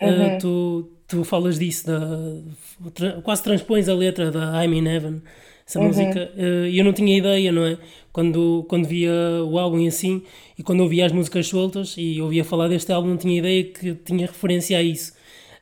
uh, 0.00 0.06
uhum. 0.06 0.38
tu, 0.38 0.90
tu 1.06 1.24
falas 1.24 1.58
disso, 1.58 1.86
da, 1.86 3.20
quase 3.22 3.42
transpões 3.42 3.88
a 3.88 3.94
letra 3.94 4.30
da 4.30 4.64
I'm 4.64 4.76
in 4.76 4.86
Heaven, 4.86 5.22
essa 5.66 5.78
uhum. 5.78 5.86
música, 5.86 6.32
eh, 6.36 6.68
e 6.70 6.78
eu 6.78 6.84
não 6.84 6.92
tinha 6.92 7.16
ideia, 7.16 7.52
não 7.52 7.64
é? 7.64 7.78
Quando, 8.12 8.64
quando 8.68 8.88
via 8.88 9.12
o 9.44 9.56
álbum 9.56 9.78
e 9.78 9.86
assim, 9.86 10.22
e 10.58 10.64
quando 10.64 10.80
ouvia 10.80 11.06
as 11.06 11.12
músicas 11.12 11.46
soltas 11.46 11.94
e 11.96 12.20
ouvia 12.20 12.44
falar 12.44 12.66
deste 12.66 12.90
álbum, 12.92 13.10
não 13.10 13.16
tinha 13.16 13.38
ideia 13.38 13.64
que 13.64 13.94
tinha 13.94 14.26
referência 14.26 14.76
a 14.76 14.82
isso. 14.82 15.12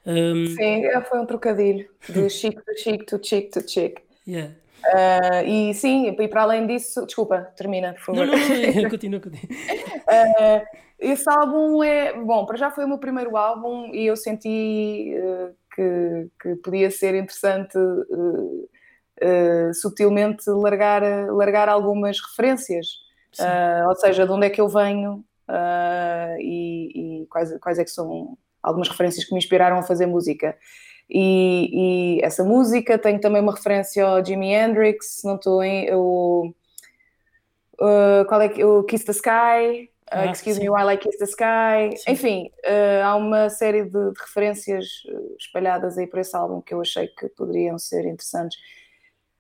Um... 0.07 0.47
Sim, 0.47 0.87
é, 0.87 1.00
foi 1.03 1.21
um 1.21 1.27
trocadilho 1.27 1.87
de 2.09 2.29
Chico 2.31 2.62
do 2.65 2.79
Chico 2.79 3.05
to 3.05 3.21
Chico 3.23 3.50
to 3.50 3.69
Chico. 3.69 4.00
Yeah. 4.27 4.55
Uh, 4.85 5.45
e 5.45 5.75
sim, 5.75 6.09
e 6.09 6.29
para 6.29 6.43
além 6.43 6.67
disso, 6.67 7.05
desculpa, 7.05 7.53
termina, 7.57 7.93
por 7.95 8.01
favor. 8.03 8.27
Não, 8.27 8.35
não, 8.37 8.83
não 8.83 8.91
continua, 8.91 9.21
continua. 9.21 9.49
Uh, 9.51 10.67
esse 10.99 11.29
álbum 11.29 11.83
é, 11.83 12.13
bom, 12.13 12.47
para 12.47 12.57
já 12.57 12.71
foi 12.71 12.85
o 12.85 12.89
meu 12.89 12.99
primeiro 12.99 13.37
álbum 13.37 13.93
e 13.93 14.07
eu 14.07 14.17
senti 14.17 15.15
uh, 15.17 15.55
que, 15.75 16.31
que 16.41 16.57
podia 16.57 16.91
ser 16.91 17.15
interessante 17.15 17.79
sutilmente 19.75 20.49
largar, 20.49 21.03
largar 21.33 21.69
algumas 21.69 22.19
referências, 22.21 22.87
ou 23.89 23.97
seja, 23.97 24.25
de 24.25 24.31
onde 24.31 24.47
é 24.47 24.51
que 24.51 24.61
eu 24.61 24.69
venho 24.69 25.25
e, 26.39 27.23
e 27.23 27.27
quais, 27.27 27.59
quais 27.59 27.81
é 27.81 27.85
que 27.85 27.91
são 27.91 28.39
algumas 28.63 28.89
referências 28.89 29.25
que 29.25 29.33
me 29.33 29.39
inspiraram 29.39 29.79
a 29.79 29.83
fazer 29.83 30.07
música. 30.07 30.57
E, 31.11 32.19
e, 32.19 32.25
essa 32.25 32.45
música 32.45 32.99
tem 32.99 33.19
também 33.19 33.41
uma 33.41 33.55
referência 33.55 34.05
ao 34.05 34.25
Jimi 34.25 34.53
Hendrix, 34.53 35.23
não 35.25 35.37
estou 35.37 35.62
em. 35.62 35.93
O, 35.95 36.53
uh, 37.81 38.25
qual 38.29 38.43
é 38.43 38.49
que. 38.49 38.62
O 38.62 38.85
Kiss 38.85 39.05
the 39.07 39.12
Sky. 39.12 39.91
ah, 40.11 40.27
Excuse. 40.27 40.61
Me, 40.61 40.67
I 40.67 40.85
Like 40.85 41.03
Kiss 41.03 41.19
the 41.19 41.25
Sky. 41.25 41.97
Sim. 41.97 42.11
Enfim, 42.12 42.50
uh, 42.67 43.05
há 43.05 43.17
uma 43.17 43.49
série 43.49 43.85
de, 43.85 43.91
de, 43.91 44.21
referências 44.21 44.87
espalhadas 45.38 45.97
aí 45.97 46.07
por 46.07 46.19
esse 46.19 46.37
álbum 46.37 46.61
que 46.61 46.75
eu 46.75 46.81
achei 46.81 47.09
que 47.09 47.29
poderiam 47.29 47.79
ser 47.79 48.05
interessantes 48.05 48.59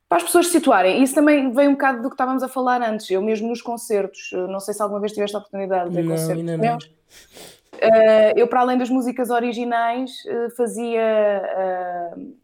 para 0.08 0.18
as 0.18 0.24
pessoas 0.24 0.46
se 0.46 0.52
situarem. 0.52 1.02
Isso 1.02 1.14
também 1.14 1.52
vem 1.52 1.68
um 1.68 1.72
bocado 1.72 2.00
do 2.00 2.08
que 2.08 2.14
estávamos 2.14 2.42
a 2.42 2.48
falar 2.48 2.80
antes. 2.80 3.10
Eu 3.10 3.20
mesmo 3.20 3.48
nos 3.48 3.60
concertos, 3.60 4.30
não 4.32 4.58
sei 4.58 4.72
se 4.72 4.82
alguma 4.82 5.00
vez 5.00 5.12
tiveste 5.12 5.36
a 5.36 5.38
oportunidade 5.38 5.90
de 5.90 5.96
ver 5.96 6.02
não, 6.02 6.12
concertos 6.12 6.44
meus. 6.44 6.90
Uh, 7.82 8.32
eu, 8.36 8.48
para 8.48 8.60
além 8.60 8.78
das 8.78 8.90
músicas 8.90 9.30
originais, 9.30 10.10
uh, 10.26 10.54
fazia, 10.56 11.42
uh, 12.16 12.36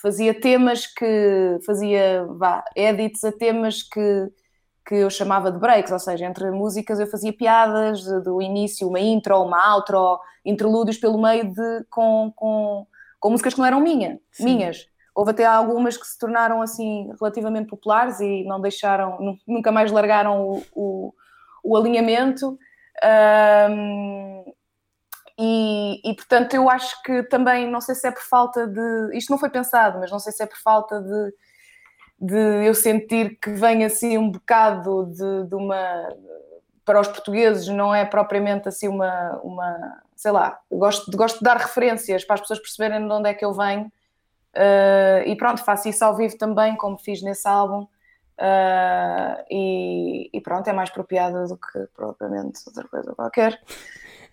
fazia 0.00 0.38
temas 0.38 0.86
que. 0.86 1.58
fazia 1.64 2.24
vá, 2.24 2.64
edits 2.74 3.24
a 3.24 3.32
temas 3.32 3.82
que 3.82 4.30
que 4.86 4.94
eu 4.94 5.10
chamava 5.10 5.50
de 5.50 5.58
breaks, 5.58 5.90
ou 5.90 5.98
seja, 5.98 6.24
entre 6.24 6.48
músicas 6.52 7.00
eu 7.00 7.08
fazia 7.08 7.32
piadas 7.32 8.04
do 8.22 8.40
início, 8.40 8.88
uma 8.88 9.00
intro, 9.00 9.42
uma 9.42 9.74
outro, 9.74 10.20
interlúdios 10.44 10.96
pelo 10.96 11.20
meio 11.20 11.52
de, 11.52 11.84
com, 11.90 12.32
com, 12.36 12.86
com 13.18 13.30
músicas 13.30 13.52
que 13.52 13.58
não 13.58 13.66
eram 13.66 13.80
minha, 13.80 14.20
minhas. 14.38 14.86
Houve 15.12 15.32
até 15.32 15.44
algumas 15.44 15.96
que 15.96 16.06
se 16.06 16.16
tornaram 16.16 16.62
assim 16.62 17.10
relativamente 17.18 17.68
populares 17.68 18.20
e 18.20 18.44
não 18.44 18.60
deixaram, 18.60 19.36
nunca 19.46 19.72
mais 19.72 19.90
largaram 19.90 20.42
o, 20.42 20.62
o, 20.72 21.14
o 21.64 21.76
alinhamento. 21.76 22.56
Um, 23.70 24.44
e, 25.38 26.00
e, 26.10 26.14
portanto 26.14 26.54
eu 26.54 26.70
acho 26.70 27.02
que 27.02 27.22
também, 27.24 27.70
não 27.70 27.80
sei 27.80 27.94
se 27.94 28.06
é 28.08 28.10
por 28.10 28.22
falta 28.22 28.66
de. 28.66 29.16
Isto 29.16 29.30
não 29.30 29.38
foi 29.38 29.50
pensado, 29.50 29.98
mas 29.98 30.10
não 30.10 30.18
sei 30.18 30.32
se 30.32 30.42
é 30.42 30.46
por 30.46 30.58
falta 30.58 31.00
de 31.00 31.34
de 32.18 32.66
eu 32.66 32.74
sentir 32.74 33.38
que 33.38 33.50
vem 33.50 33.84
assim 33.84 34.16
um 34.16 34.30
bocado 34.30 35.06
de, 35.06 35.48
de 35.48 35.54
uma 35.54 36.08
para 36.84 37.00
os 37.00 37.08
portugueses 37.08 37.68
não 37.68 37.94
é 37.94 38.04
propriamente 38.04 38.68
assim 38.68 38.88
uma, 38.88 39.38
uma 39.42 40.02
sei 40.14 40.30
lá, 40.30 40.58
gosto, 40.70 41.10
gosto 41.16 41.38
de 41.38 41.44
dar 41.44 41.56
referências 41.58 42.24
para 42.24 42.34
as 42.34 42.40
pessoas 42.40 42.60
perceberem 42.60 43.06
de 43.06 43.12
onde 43.12 43.28
é 43.28 43.34
que 43.34 43.44
eu 43.44 43.52
venho 43.52 43.86
uh, 44.54 45.26
e 45.26 45.36
pronto, 45.36 45.62
faço 45.64 45.88
isso 45.88 46.04
ao 46.04 46.16
vivo 46.16 46.38
também, 46.38 46.76
como 46.76 46.96
fiz 46.96 47.20
nesse 47.22 47.46
álbum 47.46 47.82
uh, 47.82 49.44
e, 49.50 50.30
e, 50.32 50.40
pronto, 50.40 50.68
é 50.68 50.72
mais 50.72 50.88
apropriada 50.88 51.46
do 51.46 51.56
que 51.58 51.86
propriamente 51.94 52.60
outra 52.66 52.88
coisa 52.88 53.14
qualquer. 53.14 53.60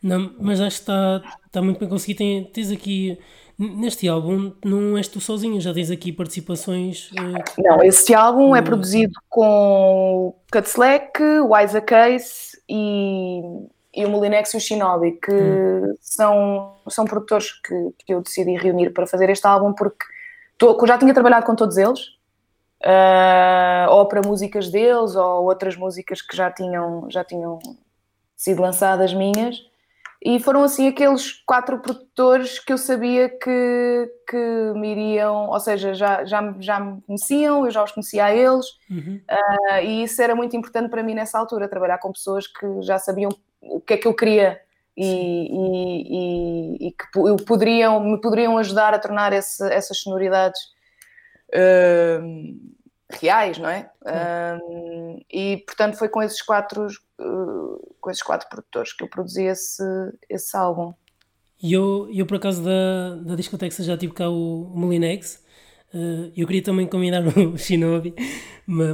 Não, 0.04 0.36
mas 0.38 0.60
acho 0.60 0.76
que 0.78 0.82
está, 0.82 1.24
está 1.46 1.62
muito 1.62 1.80
bem 1.80 1.88
conseguido. 1.88 2.50
Tens 2.52 2.70
aqui 2.70 3.18
Neste 3.58 4.08
álbum 4.08 4.52
não 4.66 4.98
és 4.98 5.08
tu 5.08 5.22
sozinho, 5.22 5.62
já 5.62 5.74
tens 5.74 5.92
aqui 5.92 6.12
participações. 6.12 7.12
Uh... 7.12 7.62
Não, 7.62 7.84
este 7.84 8.14
álbum 8.14 8.56
é 8.56 8.62
produzido 8.62 9.14
com 9.30 10.34
Cutslack, 10.52 11.22
Wisa 11.22 11.80
Case 11.80 12.58
e, 12.68 13.42
e 13.94 14.06
o 14.06 14.10
Molinex 14.10 14.54
e 14.54 14.58
o 14.58 14.60
Shinobi, 14.60 15.12
que 15.14 15.32
hum. 15.32 15.96
são, 16.02 16.76
são 16.90 17.06
produtores 17.06 17.52
que, 17.52 17.94
que 18.00 18.14
eu 18.14 18.22
decidi 18.22 18.56
reunir 18.56 18.90
para 18.90 19.06
fazer 19.06 19.30
este 19.30 19.46
álbum 19.46 19.72
porque 19.72 20.04
tô, 20.58 20.76
já 20.88 20.98
tinha 20.98 21.14
trabalhado 21.14 21.46
com 21.46 21.56
todos 21.56 21.78
eles, 21.78 22.08
uh, 22.84 23.92
ou 23.92 24.08
para 24.08 24.28
músicas 24.28 24.72
deles, 24.72 25.16
ou 25.16 25.46
outras 25.46 25.78
músicas 25.78 26.24
que 26.24 26.36
já 26.36 26.50
tinham, 26.50 27.06
já 27.12 27.24
tinham 27.24 27.60
sido 28.36 28.64
lançadas 28.64 29.14
minhas. 29.14 29.62
E 30.26 30.40
foram 30.40 30.64
assim 30.64 30.88
aqueles 30.88 31.34
quatro 31.46 31.80
produtores 31.80 32.58
que 32.58 32.72
eu 32.72 32.78
sabia 32.78 33.28
que, 33.28 34.12
que 34.30 34.74
me 34.74 34.92
iriam, 34.92 35.50
ou 35.50 35.60
seja, 35.60 35.94
já, 35.94 36.24
já, 36.24 36.56
já 36.60 36.80
me 36.80 37.02
conheciam, 37.02 37.66
eu 37.66 37.72
já 37.72 37.84
os 37.84 37.92
conhecia 37.92 38.26
a 38.26 38.34
eles, 38.34 38.66
uhum. 38.90 39.20
uh, 39.30 39.84
e 39.84 40.04
isso 40.04 40.22
era 40.22 40.34
muito 40.34 40.56
importante 40.56 40.90
para 40.90 41.04
mim 41.04 41.14
nessa 41.14 41.38
altura, 41.38 41.68
trabalhar 41.68 41.98
com 41.98 42.14
pessoas 42.14 42.48
que 42.48 42.82
já 42.84 42.98
sabiam 42.98 43.32
o 43.62 43.82
que 43.82 43.96
é 43.96 43.98
que 43.98 44.08
eu 44.08 44.16
queria 44.16 44.62
e, 44.96 45.06
e, 45.06 46.86
e, 46.86 46.88
e, 46.88 46.92
que 46.92 47.46
poderiam, 47.46 48.00
me 48.00 48.22
poderiam 48.22 48.58
ajudar 48.60 48.94
a 48.94 49.00
tornar 49.00 49.34
esse, 49.34 49.62
essas 49.74 49.98
sonoridades 49.98 50.62
uh, 51.54 52.74
reais, 53.18 53.58
não 53.58 53.70
é? 53.70 53.90
E 55.32 55.64
portanto 55.66 55.98
foi 55.98 56.10
com 56.10 56.22
esses 56.22 56.42
quatro 56.42 56.88
uh, 57.20 57.96
com 58.00 58.12
esses 58.12 58.22
quatro 58.22 58.48
produtores 58.50 58.94
que 58.94 59.04
eu 59.04 59.08
produzi 59.08 59.44
esse, 59.44 59.84
esse 60.30 60.56
álbum. 60.56 60.94
E 61.62 61.72
eu, 61.72 62.10
eu 62.14 62.26
por 62.26 62.38
acaso 62.38 62.62
da, 62.64 63.16
da 63.16 63.36
discoteca 63.36 63.82
já 63.82 63.98
tive 63.98 64.14
cá 64.14 64.30
o, 64.30 64.64
o 64.64 64.78
Molinex. 64.78 65.42
Uh, 65.94 66.34
eu 66.36 66.48
queria 66.48 66.64
também 66.64 66.88
convidar 66.88 67.22
o 67.38 67.58
Shinobi 67.58 68.16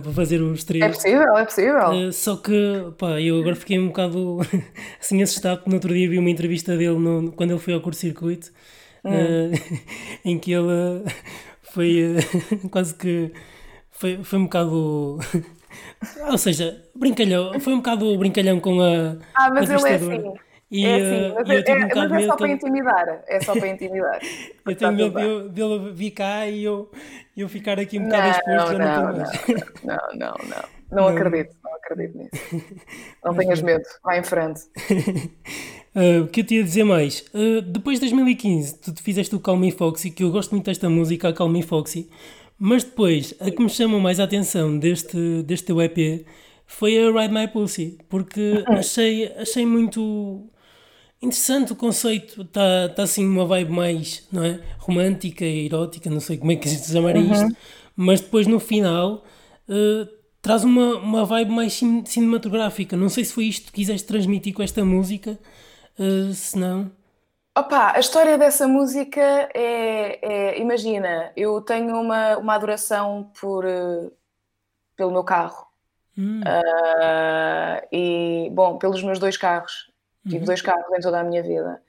para 0.03 0.11
fazer 0.11 0.41
os 0.41 0.63
três. 0.63 0.83
É 0.83 0.89
possível, 0.89 1.38
é 1.38 1.45
possível. 1.45 1.89
Uh, 1.89 2.13
só 2.13 2.35
que, 2.35 2.93
pá, 2.97 3.19
eu 3.21 3.39
agora 3.39 3.55
fiquei 3.55 3.79
um 3.79 3.88
bocado 3.88 4.39
assim 4.99 5.23
assustado, 5.23 5.57
porque 5.57 5.69
no 5.69 5.77
outro 5.77 5.93
dia 5.93 6.09
vi 6.09 6.19
uma 6.19 6.29
entrevista 6.29 6.77
dele 6.77 6.99
no, 6.99 7.31
quando 7.31 7.51
ele 7.51 7.59
foi 7.59 7.73
ao 7.73 7.81
curto-circuito, 7.81 8.51
hum. 9.03 9.51
em 10.25 10.38
que 10.38 10.51
ele 10.51 11.03
foi 11.63 12.17
quase 12.69 12.93
que. 12.93 13.31
Foi, 14.00 14.24
foi 14.24 14.39
um 14.39 14.44
bocado 14.44 15.20
ou 16.32 16.38
seja, 16.38 16.82
brincalhão, 16.96 17.60
foi 17.60 17.74
um 17.74 17.77
bocado 17.77 18.18
brincalhão 18.18 18.58
com 18.62 18.79
a. 18.79 19.18
Ah, 19.36 19.50
mas 19.53 19.70
ele 19.70 19.89
é 19.89 19.96
assim. 19.96 20.34
E, 20.72 20.86
é 20.86 20.96
assim, 20.96 21.36
mas, 21.48 21.65
é, 21.65 21.74
um 21.74 22.10
mas 22.10 22.24
é 22.24 22.25
só 22.27 22.38
para 22.38 22.48
intimidar. 22.48 23.24
É 23.27 23.41
só 23.41 23.53
para 23.53 23.68
intimidar. 23.70 24.20
eu 24.65 24.75
tenho 24.75 24.94
medo 24.94 25.50
dele 25.50 25.91
vir 25.91 26.12
cá 26.12 26.48
e 26.48 26.63
eu, 26.63 26.89
eu 27.36 27.50
ficar 27.50 27.77
aqui 27.77 28.00
um 28.00 28.06
bocado 28.06 28.29
exposto. 28.29 28.77
Não, 28.77 29.03
não, 29.03 29.03
não, 29.03 29.18
não, 29.18 29.25
não, 30.13 30.36
não, 30.38 30.68
não. 30.91 31.08
acredito, 31.10 31.56
não 31.62 31.74
acredito 31.74 32.18
nisso. 32.18 32.65
Não 33.22 33.34
tenhas 33.34 33.62
medo, 33.62 33.84
vai 34.01 34.20
em 34.20 34.24
frente. 34.24 34.62
Uh, 35.94 36.24
o 36.24 36.27
que 36.27 36.39
eu 36.39 36.46
te 36.46 36.56
ia 36.56 36.63
dizer 36.63 36.84
mais? 36.86 37.25
Uh, 37.34 37.62
depois 37.63 38.00
de 38.00 38.06
2015, 38.06 38.79
tu 38.79 39.03
fizeste 39.03 39.36
o 39.36 39.39
Call 39.39 39.58
Me 39.58 39.72
Foxy, 39.72 40.12
que 40.12 40.24
eu 40.24 40.32
gosto 40.32 40.51
muito 40.51 40.68
desta 40.68 40.88
música, 40.88 41.29
a 41.29 41.34
Call 41.34 41.50
Me 41.50 41.63
Foxy. 41.63 42.10
Mas 42.60 42.84
depois, 42.84 43.34
a 43.39 43.50
que 43.50 43.63
me 43.63 43.70
chamou 43.70 44.01
mais 44.01 44.20
a 44.20 44.25
atenção 44.25 44.78
deste, 44.78 45.44
deste 45.44 45.68
teu 45.68 45.82
EP 45.82 46.25
foi 46.68 47.00
a 47.00 47.10
Ride 47.10 47.34
My 47.34 47.48
Pussy, 47.48 47.98
porque 48.10 48.63
uhum. 48.68 48.75
achei, 48.78 49.32
achei 49.38 49.66
muito 49.66 50.46
interessante 51.22 51.72
o 51.72 51.75
conceito. 51.75 52.42
Está 52.42 52.89
tá 52.89 53.04
assim 53.04 53.25
uma 53.25 53.46
vibe 53.46 53.72
mais 53.72 54.28
não 54.30 54.44
é? 54.44 54.60
romântica, 54.78 55.46
erótica, 55.46 56.10
não 56.10 56.20
sei 56.20 56.38
como 56.38 56.51
é 56.51 56.58
que 56.58 56.68
se 56.68 56.92
chamar 56.92 57.16
uhum. 57.16 57.32
isto, 57.32 57.58
mas 57.96 58.20
depois 58.20 58.46
no 58.46 58.60
final 58.60 59.24
uh, 59.70 60.08
traz 60.42 60.66
uma, 60.66 60.96
uma 60.98 61.25
vibe 61.25 61.51
mais 61.51 61.80
cinematográfica. 62.06 62.98
Não 62.98 63.08
sei 63.08 63.24
se 63.24 63.34
foi 63.34 63.46
isto 63.46 63.68
que 63.68 63.74
quiseste 63.74 64.06
transmitir 64.06 64.54
com 64.54 64.62
esta 64.62 64.84
música, 64.84 65.39
uh, 65.98 66.34
se 66.34 66.58
não. 66.60 66.92
Opa, 67.58 67.94
a 67.96 68.00
história 68.00 68.38
dessa 68.38 68.68
música 68.68 69.22
é, 69.53 70.20
é 70.22 70.60
imagina, 70.60 71.32
eu 71.36 71.60
tenho 71.62 72.00
uma, 72.00 72.38
uma 72.38 72.56
adoração 72.56 73.32
por, 73.39 73.65
uh, 73.65 74.12
pelo 74.96 75.12
meu 75.12 75.24
carro. 75.24 75.68
Hum. 76.18 76.41
Uh, 76.41 77.88
e, 77.91 78.50
bom, 78.51 78.77
pelos 78.77 79.01
meus 79.03 79.20
dois 79.20 79.38
carros. 79.38 79.91
Tive 80.24 80.39
uhum. 80.39 80.46
dois 80.46 80.62
carros 80.62 80.86
em 80.94 81.00
toda 81.00 81.20
a 81.20 81.24
minha 81.24 81.41
vida. 81.41 81.82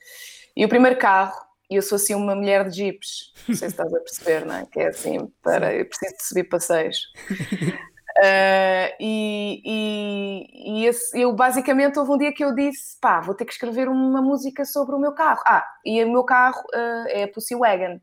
E 0.57 0.65
o 0.65 0.69
primeiro 0.69 0.97
carro, 0.99 1.39
e 1.69 1.77
eu 1.77 1.83
sou 1.83 1.97
assim 1.97 2.15
uma 2.15 2.35
mulher 2.35 2.69
de 2.69 2.77
jeeps, 2.77 3.33
não 3.49 3.55
sei 3.55 3.69
se 3.69 3.75
estás 3.75 3.93
a 3.93 3.99
perceber, 4.01 4.47
não 4.47 4.57
é? 4.57 4.67
Que 4.67 4.81
é 4.81 4.89
assim, 4.89 5.31
para, 5.43 5.75
eu 5.75 5.85
preciso 5.87 6.17
de 6.17 6.25
subir 6.25 6.45
passeios. 6.45 7.13
Uh, 8.19 8.91
e, 8.99 9.63
e, 9.65 10.83
e 10.83 10.87
esse, 10.87 11.19
eu 11.19 11.33
basicamente 11.33 11.99
houve 11.99 12.11
um 12.11 12.19
dia 12.19 12.33
que 12.33 12.45
eu 12.45 12.55
disse: 12.55 12.99
pá, 13.01 13.21
vou 13.21 13.35
ter 13.35 13.45
que 13.45 13.53
escrever 13.53 13.89
uma 13.89 14.21
música 14.21 14.65
sobre 14.65 14.95
o 14.95 14.99
meu 14.99 15.13
carro. 15.13 15.41
Ah, 15.47 15.65
e 15.85 16.03
o 16.05 16.11
meu 16.11 16.25
carro 16.25 16.61
uh, 16.75 17.09
é 17.09 17.25
a 17.25 17.29
Pussy 17.29 17.55
Wagon. 17.55 18.01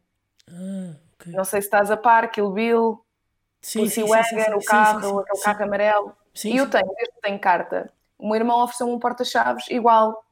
Ah, 0.50 0.96
okay. 1.20 1.34
Não 1.34 1.44
sei 1.44 1.62
se 1.62 1.68
estás 1.68 1.92
a 1.92 1.98
par, 1.98 2.32
Kill 2.32 2.52
Bill, 2.52 3.06
sim, 3.62 3.82
Pussy 3.82 4.02
sim, 4.02 4.08
Wagon, 4.08 4.24
sim, 4.24 4.54
o 4.54 4.66
carro, 4.66 5.20
aquele 5.20 5.44
carro 5.44 5.64
amarelo. 5.64 6.18
e 6.46 6.58
eu 6.58 6.70
tenho, 6.70 6.88
desde 6.88 7.14
que 7.14 7.22
tenho 7.22 7.40
carta, 7.40 7.92
o 8.18 8.28
meu 8.28 8.36
irmão 8.36 8.64
ofereceu-me 8.64 8.94
um 8.94 9.00
porta-chaves 9.00 9.66
igual 9.70 10.24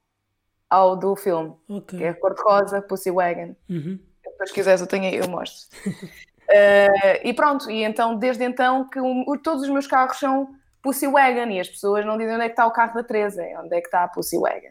ao 0.70 0.96
do 0.96 1.16
filme, 1.16 1.54
okay. 1.68 2.00
que 2.00 2.06
é 2.06 2.10
a 2.10 2.14
cor-de-rosa, 2.14 2.82
Pussy 2.82 3.12
Wagon. 3.12 3.56
Uhum. 3.70 4.00
Depois, 4.24 4.50
se 4.50 4.56
quiseres, 4.56 4.82
eu 4.82 4.88
tenho 4.88 5.04
aí, 5.04 5.16
eu 5.16 5.28
mostro. 5.30 5.68
Uh, 6.50 7.20
e 7.24 7.34
pronto, 7.34 7.70
e 7.72 7.84
então, 7.84 8.16
desde 8.16 8.44
então, 8.44 8.88
que 8.88 9.00
um, 9.00 9.26
todos 9.44 9.64
os 9.64 9.70
meus 9.70 9.88
carros 9.88 10.20
são 10.20 10.50
Pussy 10.82 11.08
Wagon 11.08 11.50
e 11.50 11.60
as 11.60 11.68
pessoas 11.68 12.06
não 12.06 12.18
dizem 12.18 12.36
onde 12.36 12.46
é 12.46 12.48
que 12.48 12.54
está 12.54 12.68
o 12.68 12.72
carro 12.72 12.94
da 12.94 13.04
Teresa, 13.04 13.44
é 13.44 13.60
onde 13.60 13.76
é 13.76 13.82
que 13.82 13.88
está 13.88 14.04
a 14.04 14.08
Pussy 14.08 14.38
Wagon. 14.38 14.70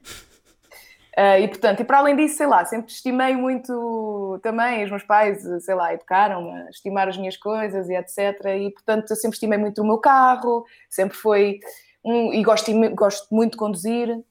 Uh, 1.16 1.38
e 1.42 1.48
portanto, 1.48 1.80
e 1.80 1.84
para 1.84 1.98
além 1.98 2.16
disso, 2.16 2.36
sei 2.36 2.46
lá, 2.46 2.64
sempre 2.64 2.90
estimei 2.90 3.36
muito 3.36 4.40
também, 4.42 4.84
os 4.84 4.90
meus 4.90 5.04
pais, 5.04 5.42
sei 5.64 5.74
lá, 5.74 5.94
educaram 5.94 6.52
a 6.52 6.70
estimar 6.70 7.08
as 7.08 7.16
minhas 7.16 7.36
coisas 7.36 7.88
e 7.88 7.94
etc. 7.94 8.18
E 8.60 8.70
portanto, 8.70 9.10
eu 9.10 9.16
sempre 9.16 9.36
estimei 9.36 9.58
muito 9.58 9.82
o 9.82 9.86
meu 9.86 9.98
carro, 9.98 10.64
sempre 10.88 11.16
foi, 11.16 11.60
um, 12.04 12.32
e 12.32 12.42
gosto, 12.42 12.72
gosto 12.94 13.32
muito 13.32 13.52
de 13.52 13.58
conduzir, 13.58 14.24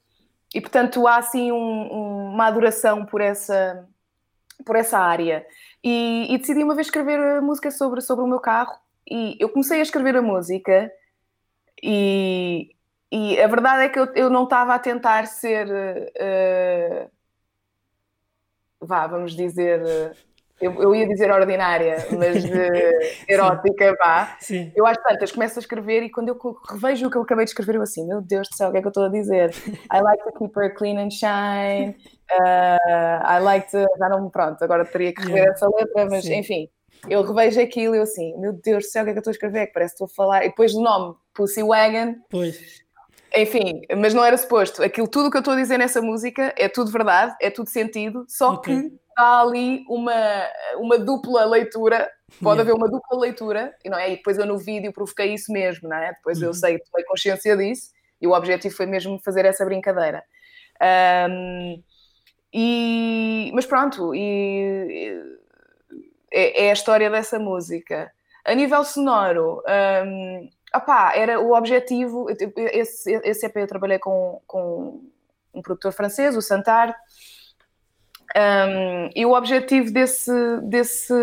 e 0.54 0.62
portanto 0.62 1.08
há 1.08 1.18
assim 1.18 1.52
um, 1.52 2.32
uma 2.34 2.48
adoração 2.48 3.06
por 3.06 3.22
essa, 3.22 3.88
por 4.66 4.76
essa 4.76 5.00
área. 5.00 5.46
E, 5.84 6.34
e, 6.34 6.38
decidi 6.38 6.64
uma 6.64 6.76
vez 6.76 6.88
escrever 6.88 7.20
a 7.20 7.42
música 7.42 7.70
sobre, 7.70 8.02
sobre 8.02 8.24
o 8.24 8.28
meu 8.28 8.40
carro. 8.40 8.78
E 9.10 9.36
eu 9.40 9.50
comecei 9.50 9.80
a 9.80 9.84
escrever 9.84 10.16
a 10.16 10.22
música 10.22 10.92
e, 11.82 12.74
e 13.12 13.40
a 13.42 13.48
verdade 13.48 13.84
é 13.84 13.90
que 13.90 14.00
eu, 14.00 14.06
eu 14.16 14.30
não 14.30 14.46
estava 14.46 14.74
a 14.74 14.80
tentar 14.80 15.28
ser. 15.28 15.68
Uh, 15.68 17.12
vá, 18.80 19.06
vamos 19.08 19.36
dizer. 19.36 20.16
Eu, 20.64 20.82
eu, 20.82 20.96
ia 20.96 21.08
dizer 21.08 21.32
ordinária, 21.32 22.08
mas 22.18 22.44
uh, 22.44 22.48
erótica, 23.28 23.96
vá. 24.00 24.38
Sim. 24.40 24.72
Eu 24.76 24.86
às 24.86 24.98
tantas 24.98 25.32
começo 25.32 25.60
a 25.60 25.62
escrever 25.62 26.04
e 26.04 26.10
quando 26.10 26.30
eu 26.30 26.38
revejo 26.70 27.08
o 27.08 27.12
que 27.12 27.18
eu 27.18 27.22
acabei 27.22 27.46
de 27.46 27.52
escrever, 27.52 27.76
eu 27.76 27.82
assim, 27.82 28.06
meu 28.08 28.22
Deus 28.22 28.48
do 28.50 28.56
céu, 28.56 28.70
o 28.70 28.72
que 28.72 28.78
é 28.78 28.82
que 28.82 28.88
eu 28.88 28.90
estou 28.90 29.06
a 29.06 29.10
dizer? 29.10 29.52
I 29.92 30.02
like 30.02 30.24
to 30.24 30.32
keep 30.38 30.58
her 30.58 30.74
clean 30.74 30.98
and 30.98 31.12
shine. 31.12 31.96
Uh, 32.32 33.38
I 33.38 33.40
like 33.42 33.70
to. 33.72 33.86
Já 33.98 34.10
não, 34.10 34.30
pronto, 34.30 34.64
agora 34.64 34.86
teria 34.86 35.14
que 35.14 35.22
rever 35.22 35.36
yeah. 35.36 35.54
essa 35.54 35.68
letra, 35.68 36.08
mas 36.10 36.24
Sim. 36.24 36.36
enfim, 36.36 36.70
eu 37.10 37.22
revejo 37.22 37.60
aquilo 37.60 37.96
e 37.96 37.98
eu 37.98 38.04
assim, 38.04 38.38
meu 38.40 38.54
Deus 38.54 38.86
do 38.86 38.90
céu, 38.90 39.04
o 39.04 39.06
que 39.06 39.12
é 39.12 39.14
que 39.14 39.20
eu 39.20 39.22
estou 39.22 39.32
a 39.32 39.34
escrever? 39.34 39.68
Que 39.68 39.74
parece 39.74 39.96
que 39.96 40.04
estou 40.04 40.06
a 40.06 40.16
falar. 40.16 40.46
E 40.46 40.50
depois 40.50 40.74
do 40.74 40.82
nome, 40.82 41.16
Pussy 41.34 41.64
Wagon. 41.64 42.16
Pois. 42.30 42.84
Enfim, 43.36 43.82
mas 43.98 44.14
não 44.14 44.24
era 44.24 44.38
suposto. 44.38 44.84
Aquilo 44.84 45.08
tudo 45.08 45.32
que 45.32 45.38
eu 45.38 45.40
estou 45.40 45.56
a 45.56 45.58
dizer 45.58 45.78
nessa 45.78 46.02
música 46.02 46.54
é 46.56 46.70
tudo 46.70 46.92
verdade, 46.92 47.36
é 47.42 47.50
tudo 47.50 47.70
sentido, 47.70 48.26
só 48.28 48.54
okay. 48.54 48.82
que 48.82 48.94
há 49.18 49.42
ali 49.42 49.86
uma, 49.88 50.14
uma 50.78 50.98
dupla 50.98 51.46
leitura. 51.46 52.10
Pode 52.42 52.60
yeah. 52.60 52.62
haver 52.62 52.74
uma 52.74 52.90
dupla 52.90 53.20
leitura, 53.20 53.76
e 53.84 53.90
não 53.90 53.98
é? 53.98 54.12
E 54.12 54.16
depois 54.18 54.38
eu 54.38 54.46
no 54.46 54.58
vídeo 54.58 54.92
provoquei 54.92 55.34
isso 55.34 55.52
mesmo, 55.52 55.88
não 55.88 55.98
é? 55.98 56.14
Depois 56.14 56.40
uhum. 56.40 56.48
eu 56.48 56.54
sei, 56.54 56.80
tomei 56.80 57.06
consciência 57.06 57.56
disso, 57.56 57.92
e 58.20 58.28
o 58.28 58.32
objetivo 58.32 58.76
foi 58.76 58.86
mesmo 58.86 59.20
fazer 59.20 59.46
essa 59.46 59.64
brincadeira. 59.64 60.24
Um, 61.30 61.84
e, 62.54 63.52
mas 63.54 63.66
pronto, 63.66 64.14
e, 64.14 65.22
é, 66.32 66.66
é, 66.66 66.70
a 66.72 66.74
história 66.74 67.10
dessa 67.10 67.38
música. 67.38 68.12
A 68.44 68.54
nível 68.54 68.84
sonoro, 68.84 69.62
um, 70.06 70.50
opá, 70.76 71.14
era 71.16 71.40
o 71.40 71.56
objetivo. 71.56 72.28
Esse, 72.58 73.14
esse 73.24 73.46
EP 73.46 73.58
eu 73.58 73.68
trabalhei 73.68 74.00
com, 74.00 74.42
com 74.48 75.02
um 75.54 75.62
produtor 75.62 75.94
francês, 75.94 76.36
o 76.36 76.42
Santar, 76.42 76.96
um, 78.36 79.10
e 79.16 79.26
o 79.26 79.34
objetivo 79.34 79.92
desse, 79.92 80.32
desse, 80.64 81.14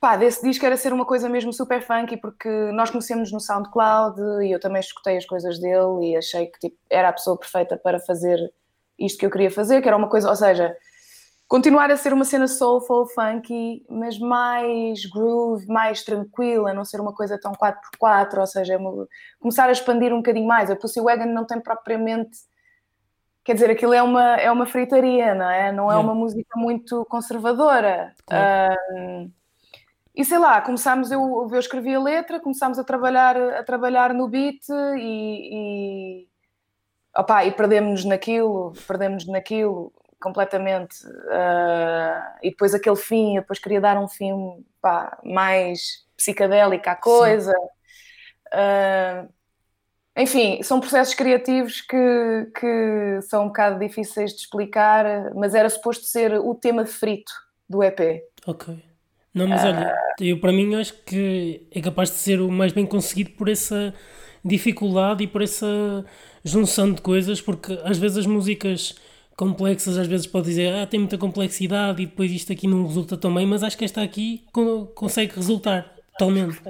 pá, 0.00 0.16
desse 0.16 0.42
disco 0.42 0.64
era 0.66 0.76
ser 0.76 0.92
uma 0.92 1.06
coisa 1.06 1.28
mesmo 1.28 1.52
super 1.52 1.82
funky, 1.82 2.16
porque 2.16 2.48
nós 2.72 2.90
conhecemos 2.90 3.32
no 3.32 3.40
SoundCloud 3.40 4.20
e 4.44 4.52
eu 4.52 4.60
também 4.60 4.80
escutei 4.80 5.16
as 5.16 5.24
coisas 5.24 5.58
dele 5.58 6.10
e 6.10 6.16
achei 6.16 6.46
que 6.46 6.58
tipo, 6.58 6.76
era 6.90 7.08
a 7.08 7.12
pessoa 7.12 7.38
perfeita 7.38 7.76
para 7.76 7.98
fazer 8.00 8.38
isto 8.98 9.18
que 9.18 9.26
eu 9.26 9.30
queria 9.30 9.50
fazer, 9.50 9.80
que 9.80 9.88
era 9.88 9.96
uma 9.96 10.08
coisa, 10.08 10.28
ou 10.28 10.36
seja, 10.36 10.76
continuar 11.48 11.90
a 11.90 11.96
ser 11.96 12.12
uma 12.12 12.24
cena 12.24 12.48
soulful, 12.48 13.06
funky, 13.06 13.84
mas 13.88 14.18
mais 14.18 15.04
groove, 15.06 15.66
mais 15.66 16.02
tranquila, 16.02 16.72
não 16.72 16.84
ser 16.84 17.00
uma 17.00 17.14
coisa 17.14 17.38
tão 17.38 17.52
4x4, 17.52 18.38
ou 18.38 18.46
seja, 18.46 18.78
começar 19.40 19.68
a 19.68 19.72
expandir 19.72 20.12
um 20.12 20.18
bocadinho 20.18 20.46
mais. 20.46 20.70
A 20.70 20.76
Pussy 20.76 21.00
Wagon 21.00 21.26
não 21.26 21.46
tem 21.46 21.60
propriamente. 21.60 22.38
Quer 23.44 23.54
dizer, 23.54 23.70
aquilo 23.70 23.92
é 23.92 24.02
uma, 24.02 24.36
é 24.36 24.50
uma 24.50 24.66
fritaria, 24.66 25.34
não 25.34 25.50
é? 25.50 25.72
Não 25.72 25.90
é 25.90 25.96
uma 25.96 26.14
música 26.14 26.56
muito 26.56 27.04
conservadora. 27.06 28.14
Um, 28.98 29.30
e 30.14 30.24
sei 30.24 30.38
lá, 30.38 30.60
começámos, 30.60 31.10
eu, 31.10 31.48
eu 31.50 31.58
escrevi 31.58 31.94
a 31.94 32.00
letra, 32.00 32.38
começámos 32.38 32.78
a 32.78 32.84
trabalhar, 32.84 33.36
a 33.36 33.64
trabalhar 33.64 34.14
no 34.14 34.28
beat 34.28 34.60
e, 34.96 36.22
e 36.22 36.28
Opa, 37.14 37.44
e 37.44 37.52
perdemos-nos 37.52 38.04
naquilo, 38.06 38.72
perdemos 38.86 39.26
naquilo 39.26 39.92
completamente. 40.20 41.06
Uh, 41.06 42.38
e 42.42 42.50
depois 42.50 42.74
aquele 42.74 42.96
fim, 42.96 43.36
eu 43.36 43.42
depois 43.42 43.58
queria 43.58 43.80
dar 43.80 43.98
um 43.98 44.08
fim 44.08 44.32
pá, 44.80 45.18
mais 45.22 46.06
psicadélico 46.16 46.88
à 46.88 46.94
coisa. 46.96 47.52
Uh, 48.48 49.28
enfim, 50.16 50.62
são 50.62 50.78
processos 50.78 51.14
criativos 51.14 51.80
que, 51.80 52.50
que 52.58 53.20
são 53.22 53.44
um 53.44 53.46
bocado 53.46 53.78
difíceis 53.78 54.32
de 54.32 54.40
explicar, 54.40 55.32
mas 55.34 55.54
era 55.54 55.68
suposto 55.70 56.04
ser 56.04 56.34
o 56.34 56.54
tema 56.54 56.84
frito 56.84 57.32
do 57.68 57.82
EP. 57.82 58.22
Ok. 58.46 58.74
Não, 59.34 59.48
mas 59.48 59.64
olha, 59.64 59.96
eu 60.20 60.38
para 60.38 60.52
mim 60.52 60.74
acho 60.74 60.92
que 61.04 61.66
é 61.70 61.80
capaz 61.80 62.10
de 62.10 62.16
ser 62.16 62.40
o 62.40 62.50
mais 62.50 62.72
bem 62.72 62.84
conseguido 62.84 63.30
por 63.30 63.48
essa 63.48 63.94
dificuldade 64.44 65.24
e 65.24 65.26
por 65.26 65.40
essa 65.40 66.04
junção 66.44 66.92
de 66.92 67.00
coisas, 67.00 67.40
porque 67.40 67.78
às 67.82 67.96
vezes 67.96 68.18
as 68.18 68.26
músicas 68.26 68.94
complexas 69.34 69.96
às 69.96 70.06
vezes 70.06 70.26
pode 70.26 70.46
dizer 70.46 70.74
ah, 70.74 70.86
tem 70.86 71.00
muita 71.00 71.16
complexidade 71.16 72.02
e 72.02 72.06
depois 72.06 72.30
isto 72.30 72.52
aqui 72.52 72.66
não 72.66 72.86
resulta 72.86 73.16
tão 73.16 73.32
bem, 73.34 73.46
mas 73.46 73.62
acho 73.62 73.78
que 73.78 73.84
esta 73.84 74.02
aqui 74.02 74.44
consegue 74.94 75.34
resultar 75.34 75.94
totalmente. 76.12 76.60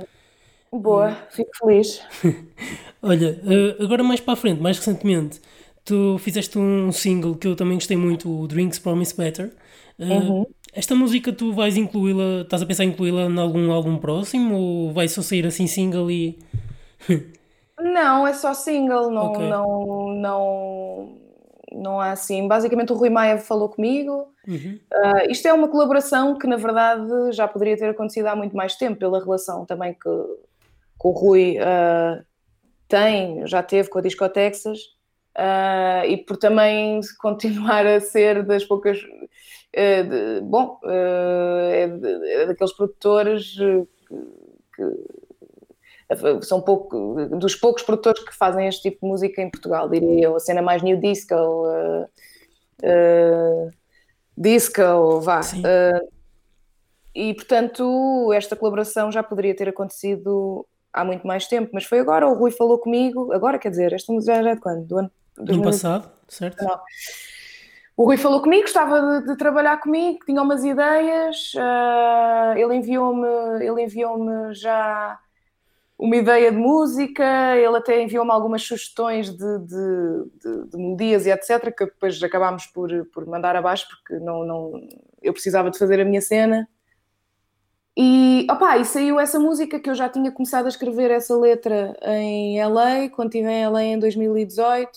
Boa, 0.73 1.13
fico 1.31 1.51
feliz. 1.59 2.03
Olha, 3.03 3.39
eh, 3.45 3.83
agora 3.83 4.03
mais 4.03 4.21
para 4.21 4.33
a 4.33 4.37
frente, 4.37 4.61
mais 4.61 4.79
recentemente, 4.79 5.41
tu 5.85 6.17
fizeste 6.19 6.59
um 6.59 6.91
single 6.91 7.35
que 7.35 7.47
eu 7.47 7.55
também 7.55 7.75
gostei 7.75 7.97
muito, 7.97 8.31
o 8.31 8.47
Drinks 8.49 8.79
Promise 8.79 9.15
Better. 9.15 9.53
Eh, 9.99 10.05
uhum. 10.05 10.47
Esta 10.73 10.95
música 10.95 11.31
tu 11.31 11.53
vais 11.53 11.77
incluí-la, 11.77 12.43
estás 12.43 12.63
a 12.63 12.67
pensar 12.67 12.85
em 12.85 12.89
incluí-la 12.89 13.25
em 13.25 13.39
algum 13.39 13.71
álbum 13.71 13.99
próximo 13.99 14.57
ou 14.57 14.93
vai 14.93 15.07
só 15.09 15.21
sair 15.21 15.47
assim 15.47 15.67
single 15.67 16.11
e. 16.11 16.39
Não, 17.79 18.27
é 18.27 18.33
só 18.33 18.55
single, 18.55 19.11
não, 19.11 19.33
okay. 19.33 19.49
não, 19.49 20.15
não, 20.15 21.19
não 21.73 22.01
há 22.01 22.13
assim. 22.13 22.47
Basicamente, 22.47 22.93
o 22.93 22.97
Rui 22.97 23.11
Maia 23.11 23.39
falou 23.39 23.69
comigo. 23.69 24.29
Uhum. 24.47 24.79
Uh, 24.93 25.31
isto 25.31 25.49
é 25.49 25.53
uma 25.53 25.67
colaboração 25.67 26.39
que, 26.39 26.47
na 26.47 26.57
verdade, 26.57 27.33
já 27.33 27.49
poderia 27.49 27.77
ter 27.77 27.89
acontecido 27.89 28.27
há 28.27 28.37
muito 28.37 28.57
mais 28.57 28.77
tempo, 28.77 29.01
pela 29.01 29.19
relação 29.19 29.67
também 29.67 29.95
que, 29.95 30.09
que 31.03 31.09
o 31.09 31.11
Rui 31.11 31.59
uh, 31.59 32.25
tem, 32.89 33.45
já 33.47 33.63
teve 33.63 33.89
com 33.89 33.99
a 33.99 34.03
Disco 34.03 34.29
Texas, 34.29 34.79
uh, 35.37 36.07
e 36.07 36.17
por 36.17 36.37
também 36.37 37.01
continuar 37.21 37.85
a 37.87 38.01
ser 38.01 38.45
das 38.45 38.65
poucas. 38.65 38.99
De, 39.75 40.43
bom, 40.43 40.79
é, 40.85 41.89
de, 41.89 42.31
é 42.31 42.47
daqueles 42.47 42.77
produtores 42.77 43.57
que, 44.77 46.39
que 46.39 46.47
são 46.47 46.61
pouco, 46.61 47.27
dos 47.31 47.55
poucos 47.55 47.83
produtores 47.83 48.23
que 48.23 48.35
fazem 48.35 48.67
este 48.67 48.83
tipo 48.83 48.99
de 49.03 49.09
música 49.09 49.41
em 49.41 49.51
Portugal, 49.51 49.89
diria 49.89 50.25
eu, 50.27 50.37
a 50.37 50.41
cena 50.41 50.63
mais 50.63 50.83
new 50.83 50.99
disco, 50.99 51.35
uh, 51.35 52.05
uh, 52.83 53.71
disco, 54.37 55.21
vá. 55.21 55.41
Uh, 55.41 56.13
e 57.15 57.35
portanto, 57.35 58.33
esta 58.33 58.57
colaboração 58.57 59.13
já 59.13 59.23
poderia 59.23 59.55
ter 59.55 59.69
acontecido 59.69 60.67
há 60.93 61.05
muito 61.05 61.27
mais 61.27 61.47
tempo, 61.47 61.71
mas 61.73 61.85
foi 61.85 62.01
agora. 62.01 62.29
O 62.29 62.35
Rui 62.35 62.51
falou 62.51 62.79
comigo, 62.79 63.33
agora 63.33 63.59
quer 63.59 63.71
dizer, 63.71 63.93
esta 63.93 64.13
música 64.13 64.43
já 64.43 64.51
é 64.51 64.55
de 64.55 64.61
quando? 64.61 64.85
Do 64.85 64.99
ano, 64.99 65.11
do 65.37 65.53
ano 65.53 65.63
passado, 65.63 66.11
certo? 66.29 66.63
Não. 66.63 66.81
O 67.97 68.05
Rui 68.05 68.17
falou 68.17 68.41
comigo, 68.41 68.63
gostava 68.63 69.21
de, 69.21 69.27
de 69.27 69.37
trabalhar 69.37 69.79
comigo, 69.79 70.19
tinha 70.25 70.41
umas 70.43 70.65
ideias, 70.65 71.53
uh, 71.55 72.57
ele 72.57 72.77
enviou-me 72.77 73.29
ele 73.65 73.83
enviou-me 73.83 74.55
já 74.55 75.19
uma 75.99 76.17
ideia 76.17 76.51
de 76.51 76.57
música, 76.57 77.57
ele 77.57 77.77
até 77.77 78.03
enviou-me 78.03 78.33
algumas 78.33 78.63
sugestões 78.63 79.31
de, 79.31 79.59
de, 79.59 80.25
de, 80.43 80.71
de, 80.71 80.77
melodias 80.77 81.27
e 81.27 81.31
etc, 81.31 81.73
que 81.77 81.85
depois 81.85 82.21
acabámos 82.23 82.67
por, 82.67 82.91
por 83.13 83.25
mandar 83.25 83.55
abaixo 83.55 83.87
porque 83.89 84.19
não, 84.25 84.45
não, 84.45 84.89
eu 85.23 85.33
precisava 85.33 85.71
de 85.71 85.79
fazer 85.79 86.01
a 86.01 86.05
minha 86.05 86.21
cena. 86.21 86.69
E, 87.97 88.47
opa, 88.51 88.79
e 88.79 88.85
saiu 88.85 89.21
essa 89.21 89.39
música 89.39 89.79
que 89.79 89.91
eu 89.91 89.95
já 89.95 90.09
tinha 90.09 90.33
começado 90.33 90.65
a 90.65 90.69
escrever 90.69 91.11
essa 91.11 91.37
letra 91.37 91.95
em 92.03 92.63
LA, 92.65 93.11
quando 93.11 93.29
estive 93.29 93.51
em 93.51 93.67
LA 93.69 93.83
em 93.85 93.99
2018, 93.99 94.91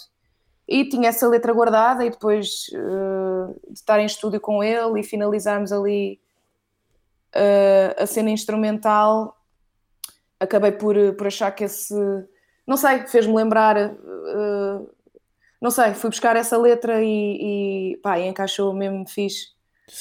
e 0.67 0.87
tinha 0.87 1.09
essa 1.09 1.27
letra 1.27 1.53
guardada 1.53 2.05
e 2.05 2.09
depois 2.09 2.67
uh, 2.73 3.53
de 3.69 3.79
estar 3.79 3.99
em 3.99 4.05
estúdio 4.05 4.39
com 4.39 4.63
ele 4.63 5.01
e 5.01 5.03
finalizarmos 5.03 5.71
ali 5.71 6.19
uh, 7.35 8.01
a 8.01 8.05
cena 8.07 8.31
instrumental, 8.31 9.37
acabei 10.39 10.71
por, 10.71 10.95
por 11.15 11.27
achar 11.27 11.51
que 11.51 11.65
esse. 11.65 11.93
Não 12.65 12.77
sei, 12.77 13.05
fez-me 13.07 13.35
lembrar. 13.35 13.75
Uh, 13.91 14.89
não 15.61 15.69
sei, 15.69 15.93
fui 15.93 16.09
buscar 16.09 16.35
essa 16.35 16.57
letra 16.57 17.03
e, 17.03 17.93
e 17.93 17.97
pá, 17.97 18.19
e 18.19 18.27
encaixou 18.27 18.73
mesmo 18.73 19.07
fixe. 19.07 19.54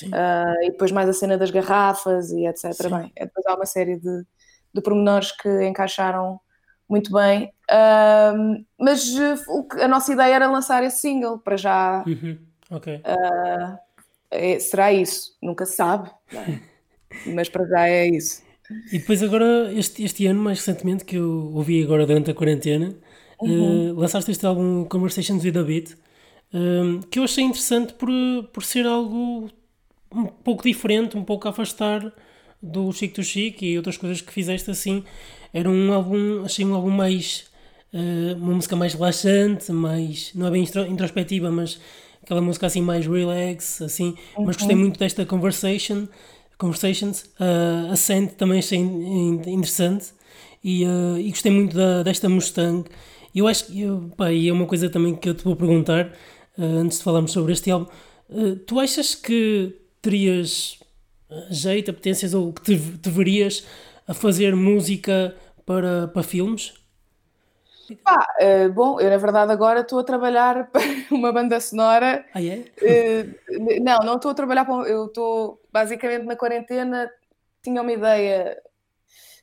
Uh, 0.04 0.64
e 0.64 0.70
depois 0.70 0.90
mais 0.90 1.08
a 1.08 1.12
cena 1.12 1.36
das 1.36 1.50
garrafas 1.50 2.30
e 2.30 2.46
etc. 2.46 2.72
Sim. 2.72 2.90
Bem, 2.90 3.12
é, 3.16 3.26
depois 3.26 3.46
há 3.46 3.54
uma 3.54 3.66
série 3.66 3.96
de, 3.96 4.24
de 4.72 4.80
pormenores 4.80 5.32
que 5.32 5.66
encaixaram 5.66 6.40
muito 6.88 7.12
bem. 7.12 7.52
Uh, 7.70 8.64
mas 8.78 9.14
a 9.80 9.88
nossa 9.88 10.12
ideia 10.12 10.34
era 10.34 10.50
lançar 10.50 10.82
esse 10.84 10.98
single 10.98 11.38
para 11.38 11.56
já. 11.56 12.04
Uhum. 12.06 12.38
Ok. 12.70 13.00
É, 14.30 14.58
será 14.58 14.92
isso? 14.92 15.36
Nunca 15.40 15.64
se 15.64 15.76
sabe. 15.76 16.10
É? 16.32 16.58
mas 17.32 17.48
para 17.48 17.66
já 17.66 17.88
é 17.88 18.08
isso. 18.08 18.42
E 18.92 18.98
depois 18.98 19.22
agora, 19.22 19.72
este, 19.72 20.02
este 20.02 20.26
ano, 20.26 20.42
mais 20.42 20.58
recentemente, 20.58 21.04
que 21.04 21.16
eu 21.16 21.52
ouvi 21.54 21.82
agora 21.82 22.06
durante 22.06 22.30
a 22.30 22.34
quarentena, 22.34 22.94
uhum. 23.40 23.92
uh, 23.92 23.94
lançaste 23.94 24.30
este 24.30 24.44
álbum 24.46 24.84
Conversations 24.86 25.44
with 25.44 25.56
a 25.58 25.62
Beat, 25.62 25.92
uh, 25.92 27.06
que 27.08 27.18
eu 27.18 27.24
achei 27.24 27.44
interessante 27.44 27.92
por, 27.92 28.10
por 28.52 28.64
ser 28.64 28.86
algo 28.86 29.50
um 30.14 30.26
pouco 30.26 30.62
diferente, 30.62 31.16
um 31.16 31.24
pouco 31.24 31.48
a 31.48 31.50
afastar 31.50 32.12
do 32.62 32.92
Chico 32.92 33.16
do 33.16 33.22
Chico 33.22 33.64
e 33.64 33.76
outras 33.76 33.96
coisas 33.96 34.20
que 34.20 34.32
fizeste 34.32 34.70
assim. 34.70 35.04
Era 35.52 35.68
um 35.68 35.92
álbum, 35.92 36.44
achei 36.44 36.64
um 36.64 36.74
álbum 36.74 36.90
mais 36.90 37.44
uh, 37.92 38.36
uma 38.36 38.54
música 38.54 38.74
mais 38.74 38.94
relaxante, 38.94 39.70
mais, 39.70 40.32
não 40.34 40.46
é 40.46 40.50
bem 40.50 40.64
introspectiva, 40.88 41.50
mas 41.50 41.78
aquela 42.22 42.40
música 42.40 42.66
assim 42.66 42.80
mais 42.80 43.06
relax, 43.06 43.82
assim, 43.82 44.16
uhum. 44.36 44.46
mas 44.46 44.56
gostei 44.56 44.74
muito 44.74 44.98
desta 44.98 45.24
Conversation, 45.26 46.08
Conversations, 46.58 47.24
uh, 47.38 47.92
Ascent 47.92 48.32
também 48.32 48.58
achei 48.58 48.78
interessante 48.78 50.06
e, 50.62 50.84
uh, 50.84 51.18
e 51.18 51.28
gostei 51.28 51.52
muito 51.52 51.76
da, 51.76 52.02
desta 52.02 52.28
Mustang. 52.28 52.88
Eu 53.34 53.46
acho 53.46 53.66
que, 53.66 53.84
pá, 54.16 54.32
e 54.32 54.48
é 54.48 54.52
uma 54.52 54.66
coisa 54.66 54.88
também 54.88 55.14
que 55.14 55.28
eu 55.28 55.34
te 55.34 55.44
vou 55.44 55.54
perguntar, 55.54 56.06
uh, 56.56 56.62
antes 56.62 56.98
de 56.98 57.04
falarmos 57.04 57.32
sobre 57.32 57.52
este 57.52 57.70
álbum, 57.70 57.86
tu 58.66 58.80
achas 58.80 59.14
que 59.14 59.76
terias 60.04 60.78
jeito, 61.50 61.90
apetências 61.90 62.34
ou 62.34 62.52
que 62.52 62.62
te, 62.62 62.98
te 62.98 63.10
verias 63.10 63.66
a 64.06 64.14
fazer 64.14 64.54
música 64.54 65.34
para, 65.64 66.08
para 66.08 66.22
filmes? 66.22 66.74
Ah, 68.04 68.26
uh, 68.40 68.72
bom, 68.72 68.98
eu 68.98 69.10
na 69.10 69.16
verdade 69.18 69.52
agora 69.52 69.80
estou 69.80 69.98
a 69.98 70.04
trabalhar 70.04 70.68
para 70.72 70.82
uma 71.10 71.32
banda 71.32 71.60
sonora. 71.60 72.24
Ah, 72.32 72.42
é? 72.42 72.64
Uh, 72.80 73.82
não, 73.82 73.98
não 74.00 74.16
estou 74.16 74.30
a 74.30 74.34
trabalhar 74.34 74.64
para. 74.64 74.88
Eu 74.88 75.06
estou 75.06 75.60
basicamente 75.72 76.24
na 76.24 76.36
quarentena. 76.36 77.10
Tinha 77.62 77.82
uma 77.82 77.92
ideia 77.92 78.58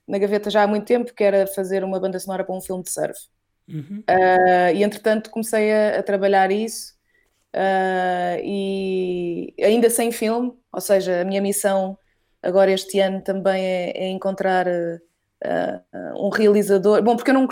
na 0.08 0.18
gaveta 0.18 0.50
já 0.50 0.64
há 0.64 0.68
muito 0.68 0.86
tempo 0.86 1.14
que 1.14 1.24
era 1.24 1.46
fazer 1.48 1.84
uma 1.84 2.00
banda 2.00 2.20
sonora 2.20 2.44
para 2.44 2.56
um 2.56 2.62
filme 2.62 2.84
de 2.84 2.92
surf. 2.92 3.20
Uhum. 3.68 4.04
Uh, 4.10 4.76
e 4.76 4.84
entretanto 4.84 5.30
comecei 5.30 5.72
a, 5.72 6.00
a 6.00 6.04
trabalhar 6.04 6.52
isso. 6.52 6.96
E 8.44 9.54
ainda 9.62 9.90
sem 9.90 10.12
filme, 10.12 10.54
ou 10.72 10.82
seja, 10.82 11.22
a 11.22 11.26
minha 11.26 11.42
missão 11.42 11.98
agora 12.42 12.72
este 12.72 13.00
ano 13.00 13.22
também 13.22 13.64
é, 13.64 14.06
é 14.06 14.10
encontrar 14.10 14.68
um 16.16 16.30
realizador. 16.30 17.02
Bom, 17.02 17.16
porque 17.16 17.32
eu 17.32 17.36
não 17.36 17.48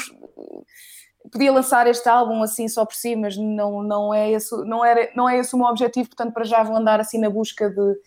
podia 1.32 1.52
lançar 1.52 1.88
este 1.88 2.08
álbum 2.08 2.42
assim 2.42 2.68
só 2.68 2.86
por 2.86 2.96
si, 2.96 3.16
mas 3.16 3.38
não, 3.38 3.84
não, 3.84 4.14
é, 4.14 4.32
esse, 4.32 4.56
não, 4.66 4.84
era, 4.84 5.10
não 5.16 5.30
é 5.30 5.40
esse 5.40 5.54
o 5.56 5.58
meu 5.58 5.68
objetivo, 5.68 6.10
portanto, 6.10 6.34
para 6.34 6.44
já 6.44 6.64
vou 6.64 6.76
andar 6.76 7.00
assim 7.00 7.20
na 7.20 7.30
busca 7.30 7.70
de, 7.70 8.00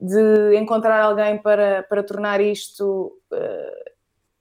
de 0.00 0.56
encontrar 0.56 1.00
alguém 1.00 1.38
para, 1.38 1.82
para 1.84 2.02
tornar 2.02 2.40
isto 2.40 3.16
uh, 3.32 3.90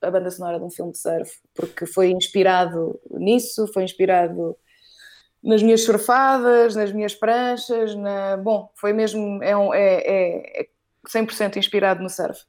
a 0.01 0.12
banda 0.12 0.29
sonora 0.29 0.60
de 0.60 0.65
um 0.65 0.69
filme 0.69 0.91
de 0.91 0.99
surf, 0.99 1.39
porque 1.53 1.86
foi 1.86 2.12
inspirado 2.12 2.99
nisso, 3.12 3.67
foi 3.73 3.83
inspirado 3.83 4.55
nas 5.47 5.63
minhas 5.63 5.83
surfadas, 5.83 6.75
nas 6.75 6.91
minhas 6.91 7.15
pranchas, 7.15 7.95
na... 7.95 8.36
bom, 8.36 8.69
foi 8.75 8.91
mesmo, 8.91 9.41
é, 9.41 9.55
um, 9.55 9.73
é, 9.73 9.95
é, 9.95 10.62
é 10.62 10.67
100% 11.07 11.55
inspirado 11.55 12.03
no 12.03 12.10
surf. 12.10 12.41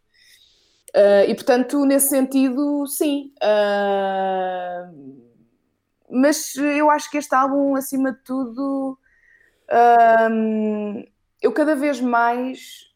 Uh, 0.97 1.29
e 1.29 1.35
portanto, 1.35 1.85
nesse 1.85 2.09
sentido, 2.09 2.89
sim. 2.89 3.33
Uh, 3.41 5.17
mas 6.11 6.57
eu 6.57 6.91
acho 6.91 7.09
que 7.09 7.19
este 7.19 7.33
álbum, 7.37 7.77
acima 7.77 8.11
de 8.11 8.19
tudo, 8.25 8.99
um, 10.29 11.05
eu 11.41 11.53
cada 11.53 11.77
vez 11.77 12.01
mais, 12.01 12.91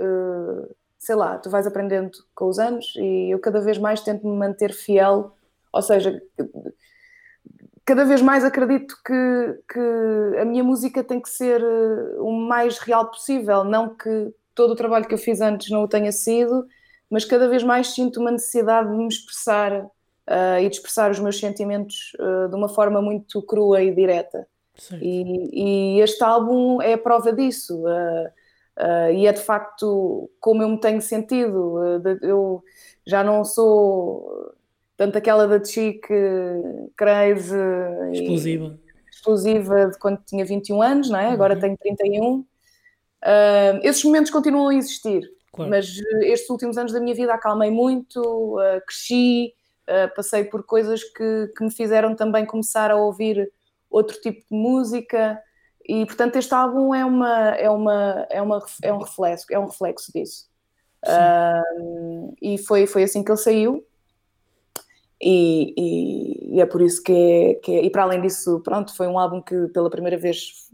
uh, 0.00 0.74
sei 0.98 1.14
lá, 1.14 1.38
tu 1.38 1.48
vais 1.48 1.64
aprendendo 1.64 2.10
com 2.34 2.48
os 2.48 2.58
anos 2.58 2.92
e 2.96 3.30
eu 3.30 3.38
cada 3.38 3.60
vez 3.60 3.78
mais 3.78 4.00
tento 4.00 4.26
me 4.26 4.36
manter 4.36 4.72
fiel, 4.72 5.36
ou 5.72 5.82
seja, 5.82 6.20
cada 7.84 8.04
vez 8.04 8.22
mais 8.22 8.44
acredito 8.44 8.96
que, 9.04 9.62
que 9.72 10.38
a 10.40 10.44
minha 10.44 10.64
música 10.64 11.04
tem 11.04 11.20
que 11.20 11.28
ser 11.28 11.62
o 12.18 12.32
mais 12.32 12.78
real 12.78 13.10
possível, 13.10 13.64
não 13.64 13.94
que 13.94 14.32
todo 14.54 14.72
o 14.72 14.76
trabalho 14.76 15.06
que 15.06 15.14
eu 15.14 15.18
fiz 15.18 15.40
antes 15.40 15.70
não 15.70 15.82
o 15.82 15.88
tenha 15.88 16.12
sido, 16.12 16.66
mas 17.10 17.24
cada 17.24 17.48
vez 17.48 17.62
mais 17.62 17.88
sinto 17.88 18.20
uma 18.20 18.30
necessidade 18.30 18.90
de 18.90 18.96
me 18.96 19.08
expressar 19.08 19.72
uh, 19.82 20.58
e 20.60 20.68
de 20.68 20.76
expressar 20.76 21.10
os 21.10 21.18
meus 21.18 21.38
sentimentos 21.38 22.12
uh, 22.18 22.48
de 22.48 22.54
uma 22.54 22.68
forma 22.68 23.02
muito 23.02 23.42
crua 23.42 23.82
e 23.82 23.94
direta. 23.94 24.46
E, 25.00 25.96
e, 25.96 26.00
este 26.00 26.24
álbum 26.24 26.82
é 26.82 26.94
a 26.94 26.98
prova 26.98 27.32
disso. 27.32 27.84
Uh, 27.84 29.12
e 29.14 29.24
é 29.26 29.32
de 29.32 29.40
facto 29.40 30.28
como 30.40 30.62
eu 30.62 30.68
me 30.68 30.80
tenho 30.80 31.00
sentido. 31.00 31.78
eu 32.22 32.62
já 33.06 33.22
não 33.22 33.44
sou 33.44 34.52
tanto 34.96 35.18
aquela 35.18 35.46
da 35.46 35.62
Chic 35.62 36.06
crazy 36.96 37.56
explosiva. 38.12 38.78
explosiva 39.10 39.86
de 39.90 39.98
quando 39.98 40.20
tinha 40.24 40.44
21 40.44 40.82
anos, 40.82 41.10
não 41.10 41.18
é? 41.18 41.28
agora 41.28 41.54
uhum. 41.54 41.60
tenho 41.60 41.76
31. 41.76 42.38
Uh, 42.40 42.46
esses 43.82 44.04
momentos 44.04 44.30
continuam 44.30 44.68
a 44.68 44.74
existir, 44.74 45.22
claro. 45.52 45.70
mas 45.70 45.86
estes 46.22 46.48
últimos 46.50 46.76
anos 46.76 46.92
da 46.92 47.00
minha 47.00 47.14
vida 47.14 47.32
acalmei 47.32 47.70
muito, 47.70 48.20
uh, 48.20 48.80
cresci, 48.86 49.52
Uh, 49.84 50.08
passei 50.16 50.44
por 50.44 50.64
coisas 50.64 51.04
que, 51.04 51.52
que 51.54 51.62
me 51.62 51.70
fizeram 51.70 52.16
também 52.16 52.46
começar 52.46 52.90
a 52.90 52.96
ouvir 52.96 53.52
outro 53.90 54.18
tipo 54.18 54.40
de 54.40 54.56
música 54.56 55.38
e 55.86 56.06
portanto 56.06 56.36
este 56.36 56.54
álbum 56.54 56.94
é 56.94 57.04
uma 57.04 57.50
é 57.50 57.68
uma 57.68 58.26
é 58.30 58.40
uma 58.40 58.64
é 58.82 58.90
um 58.90 58.98
reflexo 58.98 59.46
é 59.50 59.58
um 59.58 59.66
reflexo 59.66 60.10
disso 60.10 60.48
uh, 61.06 62.34
e 62.40 62.56
foi 62.56 62.86
foi 62.86 63.02
assim 63.02 63.22
que 63.22 63.30
ele 63.30 63.36
saiu 63.36 63.86
e, 65.24 65.74
e, 65.76 66.56
e, 66.56 66.60
é 66.60 66.66
por 66.66 66.82
isso 66.82 67.02
que 67.02 67.12
é, 67.12 67.54
que 67.54 67.72
é, 67.72 67.84
e 67.84 67.90
para 67.90 68.02
além 68.02 68.20
disso 68.20 68.60
pronto 68.60 68.94
foi 68.94 69.06
um 69.06 69.18
álbum 69.18 69.40
que 69.40 69.68
pela 69.68 69.88
primeira 69.88 70.18
vez 70.18 70.68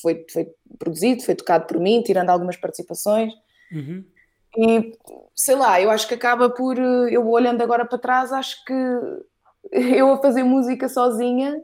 foi, 0.00 0.24
foi 0.32 0.48
produzido 0.78 1.22
foi 1.22 1.34
tocado 1.34 1.66
por 1.66 1.80
mim 1.80 2.02
tirando 2.02 2.30
algumas 2.30 2.56
participações 2.56 3.32
uhum. 3.72 4.04
E 4.56 4.96
sei 5.34 5.56
lá, 5.56 5.80
eu 5.80 5.90
acho 5.90 6.06
que 6.06 6.14
acaba 6.14 6.48
por. 6.48 6.78
Eu 6.78 7.28
olhando 7.28 7.60
agora 7.60 7.84
para 7.84 7.98
trás, 7.98 8.32
acho 8.32 8.64
que 8.64 8.72
eu 9.72 10.12
a 10.12 10.22
fazer 10.22 10.44
música 10.44 10.88
sozinha 10.88 11.60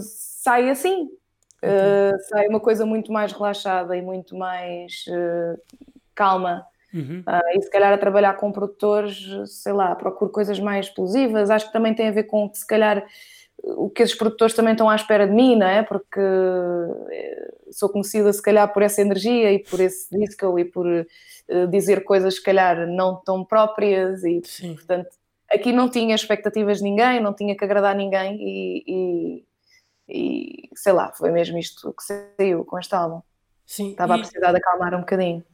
sai 0.00 0.70
assim. 0.70 1.08
Uh, 1.62 2.18
sai 2.28 2.46
uma 2.48 2.60
coisa 2.60 2.86
muito 2.86 3.10
mais 3.10 3.32
relaxada 3.32 3.96
e 3.96 4.02
muito 4.02 4.36
mais 4.36 5.04
uh, 5.08 5.60
calma. 6.14 6.64
Uhum. 6.96 7.20
Uh, 7.20 7.58
e 7.58 7.62
se 7.62 7.70
calhar 7.70 7.92
a 7.92 7.98
trabalhar 7.98 8.34
com 8.34 8.50
produtores, 8.50 9.28
sei 9.44 9.72
lá, 9.72 9.94
procuro 9.94 10.30
coisas 10.30 10.58
mais 10.58 10.86
explosivas. 10.86 11.50
Acho 11.50 11.66
que 11.66 11.72
também 11.72 11.94
tem 11.94 12.08
a 12.08 12.12
ver 12.12 12.24
com 12.24 12.48
que 12.48 12.56
se 12.56 12.66
calhar 12.66 13.06
o 13.62 13.90
que 13.90 14.02
esses 14.02 14.14
produtores 14.14 14.54
também 14.54 14.72
estão 14.72 14.88
à 14.88 14.94
espera 14.94 15.26
de 15.26 15.32
mim, 15.32 15.56
não 15.56 15.66
é? 15.66 15.82
Porque 15.82 16.20
eh, 16.20 17.54
sou 17.70 17.88
conhecida 17.88 18.32
se 18.32 18.42
calhar 18.42 18.72
por 18.72 18.82
essa 18.82 19.00
energia 19.00 19.52
e 19.52 19.58
por 19.58 19.80
esse 19.80 20.08
disco 20.16 20.58
e 20.58 20.64
por 20.64 20.86
uh, 20.86 21.66
dizer 21.68 22.04
coisas 22.04 22.36
se 22.36 22.42
calhar 22.42 22.86
não 22.86 23.16
tão 23.24 23.44
próprias 23.44 24.22
e 24.24 24.40
Sim. 24.44 24.74
portanto 24.74 25.08
aqui 25.50 25.72
não 25.72 25.88
tinha 25.88 26.14
expectativas 26.14 26.78
de 26.78 26.84
ninguém, 26.84 27.20
não 27.20 27.34
tinha 27.34 27.56
que 27.56 27.64
agradar 27.64 27.94
ninguém 27.94 28.36
e, 28.40 28.84
e, 28.86 29.44
e 30.08 30.70
sei 30.74 30.92
lá, 30.92 31.12
foi 31.12 31.30
mesmo 31.30 31.58
isto 31.58 31.92
que 31.92 32.04
saiu 32.04 32.64
com 32.64 32.78
este 32.78 32.94
álbum. 32.94 33.20
Sim, 33.64 33.90
Estava 33.90 34.14
e... 34.14 34.16
a 34.16 34.18
precisar 34.22 34.52
de 34.52 34.58
acalmar 34.58 34.94
um 34.94 35.00
bocadinho. 35.00 35.44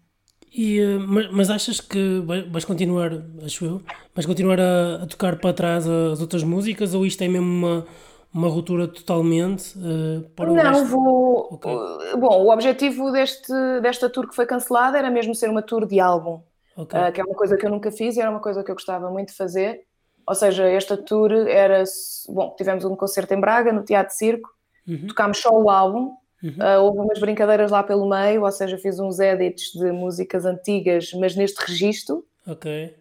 E, 0.55 0.81
eh, 0.81 0.99
mas, 0.99 1.31
mas, 1.33 1.51
achas 1.51 1.81
que 1.81 2.21
vais 2.51 2.65
continuar, 2.65 3.11
acho 3.43 3.65
eu, 3.65 3.83
vais 4.15 4.27
continuar 4.27 4.61
a, 4.61 5.03
a, 5.03 5.07
tocar 5.07 5.37
para 5.38 5.55
trás 5.55 5.88
as 5.88 6.21
outras 6.21 6.43
músicas 6.43 6.93
ou 6.93 7.07
isto 7.07 7.23
é 7.23 7.29
mesmo 7.29 7.47
uma, 7.47 7.87
uma 8.35 8.49
ruptura 8.49 8.87
totalmente 8.87 9.75
uh, 9.79 10.29
para 10.37 10.51
o 10.51 10.55
Não, 10.55 10.85
vou. 10.85 11.55
Okay. 11.55 11.73
Bom, 12.19 12.45
o 12.45 12.53
objetivo 12.53 13.11
deste, 13.11 13.53
desta 13.81 14.11
tour 14.11 14.29
que 14.29 14.37
foi 14.37 14.45
cancelada 14.45 14.99
era 14.99 15.11
mesmo 15.11 15.35
ser 15.35 15.49
uma 15.49 15.62
tour 15.62 15.87
de 15.87 15.99
álbum, 15.99 16.43
okay. 16.77 17.01
uh, 17.01 17.12
que 17.12 17.21
é 17.23 17.25
uma 17.25 17.35
coisa 17.35 17.57
que 17.57 17.65
eu 17.65 17.71
nunca 17.71 17.91
fiz 17.91 18.17
e 18.17 18.21
era 18.21 18.31
uma 18.31 18.41
coisa 18.41 18.62
que 18.62 18.71
eu 18.71 18.75
gostava 18.75 19.11
muito 19.11 19.29
de 19.29 19.37
fazer. 19.37 19.81
Ou 20.29 20.35
seja, 20.35 20.69
esta 20.69 20.99
tour 20.99 21.33
era. 21.33 21.83
Bom, 22.29 22.55
tivemos 22.57 22.85
um 22.85 22.95
concerto 22.95 23.33
em 23.33 23.41
Braga, 23.41 23.73
no 23.73 23.83
Teatro 23.83 24.15
Circo, 24.15 24.51
uhum. 24.87 25.07
tocámos 25.09 25.38
só 25.38 25.51
o 25.51 25.71
álbum 25.71 26.15
Uhum. 26.42 26.57
Uh, 26.59 26.83
houve 26.83 26.98
umas 26.98 27.20
brincadeiras 27.20 27.70
lá 27.70 27.83
pelo 27.83 28.09
meio, 28.09 28.42
ou 28.42 28.50
seja, 28.50 28.76
fiz 28.76 28.98
uns 28.98 29.20
edits 29.20 29.72
de 29.72 29.92
músicas 29.92 30.44
antigas, 30.44 31.12
mas 31.12 31.37
neste 31.37 31.64
registro. 31.64 32.26
Ok. 32.46 32.96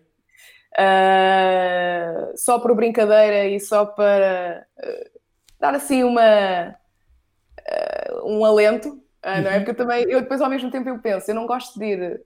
Uh, 0.73 2.37
só 2.37 2.59
por 2.59 2.73
brincadeira 2.75 3.47
e 3.47 3.59
só 3.59 3.85
para 3.85 4.65
uh, 4.77 5.19
dar 5.59 5.75
assim 5.75 6.03
uma 6.03 6.75
um 8.23 8.43
alento, 8.43 8.89
uhum. 8.89 9.01
não 9.23 9.31
é? 9.33 9.53
Uhum. 9.53 9.57
Porque 9.57 9.71
eu 9.71 9.75
também, 9.75 10.03
eu 10.03 10.21
depois 10.21 10.41
ao 10.41 10.49
mesmo 10.49 10.69
tempo 10.69 10.89
eu 10.89 10.99
penso, 10.99 11.31
eu 11.31 11.35
não 11.35 11.45
gosto 11.45 11.79
de 11.79 11.85
ir 11.85 12.21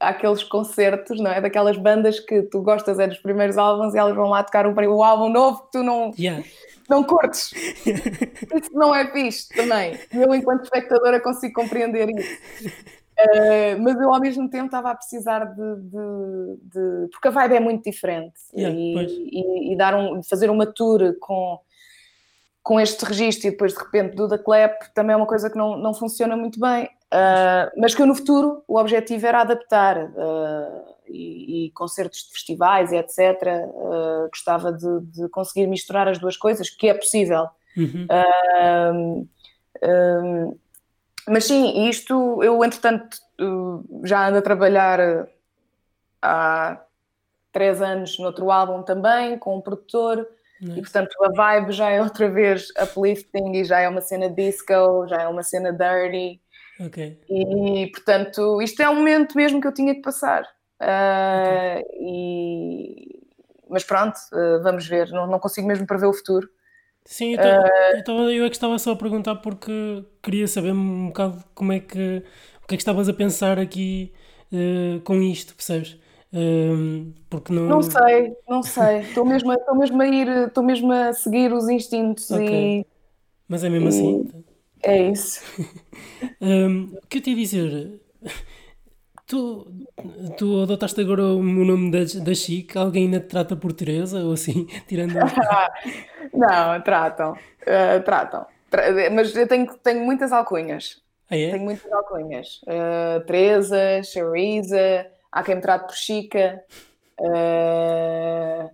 àqueles 0.00 0.42
concertos, 0.42 1.20
não 1.20 1.30
é? 1.30 1.40
Daquelas 1.40 1.76
bandas 1.76 2.18
que 2.18 2.42
tu 2.42 2.62
gostas 2.62 2.98
é 2.98 3.06
dos 3.06 3.18
primeiros 3.18 3.58
álbuns 3.58 3.94
e 3.94 3.98
elas 3.98 4.16
vão 4.16 4.30
lá 4.30 4.42
tocar 4.42 4.66
um, 4.66 4.74
um 4.74 5.02
álbum 5.02 5.28
novo 5.28 5.64
que 5.64 5.72
tu 5.72 5.82
não. 5.82 6.12
Yeah 6.18 6.42
não 6.90 7.04
curtes. 7.04 7.52
Isso 7.86 8.72
não 8.72 8.92
é 8.92 9.10
fixe 9.12 9.48
também. 9.48 9.96
Eu, 10.12 10.34
enquanto 10.34 10.64
espectadora, 10.64 11.20
consigo 11.20 11.54
compreender 11.54 12.10
isso. 12.10 12.68
Uh, 12.68 13.80
mas 13.80 14.00
eu 14.00 14.12
ao 14.12 14.18
mesmo 14.18 14.48
tempo 14.48 14.66
estava 14.66 14.90
a 14.90 14.94
precisar 14.94 15.44
de, 15.44 15.76
de, 15.76 16.56
de, 16.62 17.08
porque 17.12 17.28
a 17.28 17.30
vibe 17.30 17.54
é 17.54 17.60
muito 17.60 17.84
diferente 17.84 18.32
yeah, 18.56 18.74
e, 18.74 18.96
e, 19.30 19.72
e, 19.72 19.76
dar 19.76 19.94
um, 19.94 20.22
fazer 20.22 20.48
uma 20.48 20.64
tour 20.64 21.14
com, 21.20 21.60
com 22.62 22.80
este 22.80 23.04
registro 23.04 23.48
e 23.48 23.50
depois 23.50 23.74
de 23.74 23.78
repente 23.78 24.16
do 24.16 24.26
da 24.26 24.38
Clap 24.38 24.84
também 24.94 25.12
é 25.12 25.16
uma 25.18 25.26
coisa 25.26 25.50
que 25.50 25.58
não, 25.58 25.76
não 25.76 25.92
funciona 25.92 26.34
muito 26.34 26.58
bem 26.58 26.88
Uh, 27.12 27.66
mas 27.76 27.92
que 27.92 28.00
eu 28.00 28.06
no 28.06 28.14
futuro 28.14 28.62
o 28.68 28.78
objetivo 28.78 29.26
era 29.26 29.40
adaptar 29.40 29.98
uh, 29.98 30.94
e, 31.08 31.66
e, 31.66 31.70
concertos 31.72 32.20
de 32.22 32.30
festivais 32.30 32.92
e 32.92 32.96
etc. 32.96 33.18
Uh, 33.74 34.28
gostava 34.28 34.72
de, 34.72 35.00
de, 35.00 35.28
conseguir 35.28 35.66
misturar 35.66 36.06
as 36.06 36.18
duas 36.18 36.36
coisas, 36.36 36.70
que 36.70 36.88
é 36.88 36.94
possível. 36.94 37.48
Uhum. 37.76 39.28
mas 41.28 41.44
sim, 41.44 41.88
isto 41.88 42.42
eu 42.42 42.64
entretanto 42.64 43.16
já 44.04 44.28
ando 44.28 44.38
a 44.38 44.42
trabalhar 44.42 45.28
há 46.20 46.80
três 47.52 47.80
anos 47.80 48.18
no 48.18 48.26
outro 48.26 48.50
álbum 48.50 48.82
também, 48.82 49.38
com 49.38 49.56
um 49.56 49.60
produtor. 49.60 50.26
Nice. 50.60 50.78
E 50.78 50.82
portanto 50.82 51.16
a 51.24 51.32
vibe 51.32 51.72
já 51.72 51.90
é 51.90 52.02
outra 52.02 52.28
vez 52.28 52.68
uplifting 52.80 53.52
e 53.52 53.64
já 53.64 53.80
é 53.80 53.88
uma 53.88 54.00
cena 54.00 54.28
disco, 54.28 55.06
já 55.08 55.22
é 55.22 55.28
uma 55.28 55.42
cena 55.42 55.72
dirty. 55.72 56.40
Okay. 56.86 57.18
E 57.28 57.90
portanto, 57.92 58.62
isto 58.62 58.80
é 58.80 58.88
um 58.88 58.94
momento 58.94 59.36
mesmo 59.36 59.60
que 59.60 59.66
eu 59.66 59.74
tinha 59.74 59.94
que 59.94 60.00
passar. 60.00 60.42
Uh, 60.80 61.80
okay. 61.80 61.84
e... 62.00 63.20
Mas 63.68 63.84
pronto, 63.84 64.16
uh, 64.32 64.62
vamos 64.62 64.86
ver. 64.86 65.10
Não, 65.10 65.26
não 65.26 65.38
consigo 65.38 65.68
mesmo 65.68 65.86
prever 65.86 66.06
o 66.06 66.12
futuro. 66.12 66.48
Sim, 67.04 67.34
eu, 67.34 68.14
uh, 68.14 68.30
eu, 68.30 68.44
é 68.44 68.48
que 68.48 68.56
estava 68.56 68.78
só 68.78 68.92
a 68.92 68.96
perguntar 68.96 69.36
porque 69.36 70.04
queria 70.22 70.46
saber 70.48 70.72
um 70.72 71.08
bocado 71.08 71.42
como 71.54 71.72
é 71.72 71.80
que 71.80 72.22
o 72.62 72.66
que 72.66 72.74
é 72.74 72.76
que 72.76 72.82
estavas 72.82 73.08
a 73.08 73.12
pensar 73.12 73.58
aqui 73.58 74.12
com 75.04 75.22
isto, 75.22 75.54
percebes? 75.54 75.98
porque 77.28 77.52
não... 77.52 77.62
não 77.64 77.82
sei, 77.82 78.36
não 78.48 78.62
sei. 78.62 79.00
Estou 79.00 79.24
mesmo, 79.24 79.52
estou 79.52 79.76
mesmo 79.76 80.00
a 80.00 80.06
ir, 80.06 80.28
estou 80.28 80.62
mesmo 80.62 80.92
a 80.92 81.12
seguir 81.12 81.52
os 81.52 81.68
instintos 81.68 82.30
okay. 82.30 82.80
e. 82.80 82.86
Mas 83.48 83.64
é 83.64 83.68
mesmo 83.68 83.86
e... 83.86 83.88
assim? 83.88 84.44
É 84.82 85.10
isso. 85.10 85.42
um, 86.40 86.94
o 87.02 87.06
que 87.08 87.18
eu 87.18 87.22
te 87.22 87.30
ia 87.30 87.36
dizer? 87.36 88.00
Tu, 89.26 89.64
tu 90.36 90.62
adotaste 90.62 91.00
agora 91.00 91.22
o 91.22 91.42
nome 91.42 91.90
da, 91.90 91.98
da 92.20 92.34
Chic? 92.34 92.76
Alguém 92.76 93.04
ainda 93.04 93.20
te 93.20 93.28
trata 93.28 93.54
por 93.54 93.72
Teresa 93.72 94.24
ou 94.24 94.32
assim? 94.32 94.66
Tirando. 94.88 95.14
não, 96.34 96.80
tratam. 96.82 97.32
Uh, 97.62 98.02
tratam. 98.04 98.46
Tra 98.68 98.82
mas 99.12 99.36
eu 99.36 99.46
tenho, 99.46 99.66
tenho 99.82 100.04
muitas 100.04 100.32
alcunhas. 100.32 101.00
Ah, 101.30 101.36
é? 101.36 101.50
Tenho 101.50 101.62
muitas 101.62 101.92
alcunhas. 101.92 102.60
Uh, 102.62 103.24
Teresa, 103.24 104.02
Charisa, 104.02 105.06
há 105.30 105.44
quem 105.44 105.54
me 105.54 105.60
trate 105.60 105.86
por 105.86 105.94
Chica. 105.94 106.60
Uh, 107.20 108.68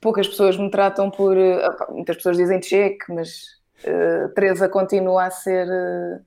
poucas 0.00 0.28
pessoas 0.28 0.56
me 0.56 0.70
tratam 0.70 1.10
por. 1.10 1.36
Uh, 1.36 1.92
muitas 1.92 2.16
pessoas 2.16 2.36
dizem 2.36 2.62
Cheque, 2.62 3.12
mas 3.12 3.59
uh, 3.84 4.28
Teresa 4.34 4.68
continua 4.68 5.24
a 5.24 5.30
ser 5.30 5.66
uh, 5.66 6.24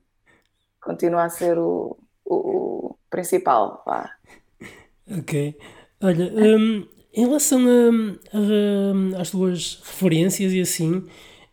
continua 0.83 1.23
a 1.23 1.29
ser 1.29 1.57
o, 1.57 1.97
o, 2.25 2.35
o 2.35 2.95
principal. 3.09 3.81
Vá. 3.85 4.09
Ok. 5.19 5.57
Olha, 6.01 6.31
um, 6.33 6.87
em 7.13 7.25
relação 7.25 7.61
a, 7.65 9.17
a, 9.17 9.21
às 9.21 9.31
tuas 9.31 9.81
referências 9.83 10.51
e 10.51 10.59
assim, 10.59 11.07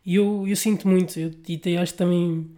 eu, 0.04 0.46
eu 0.46 0.56
sinto 0.56 0.88
muito, 0.88 1.18
eu, 1.18 1.30
e 1.46 1.76
acho 1.76 1.92
que 1.92 1.98
também, 1.98 2.50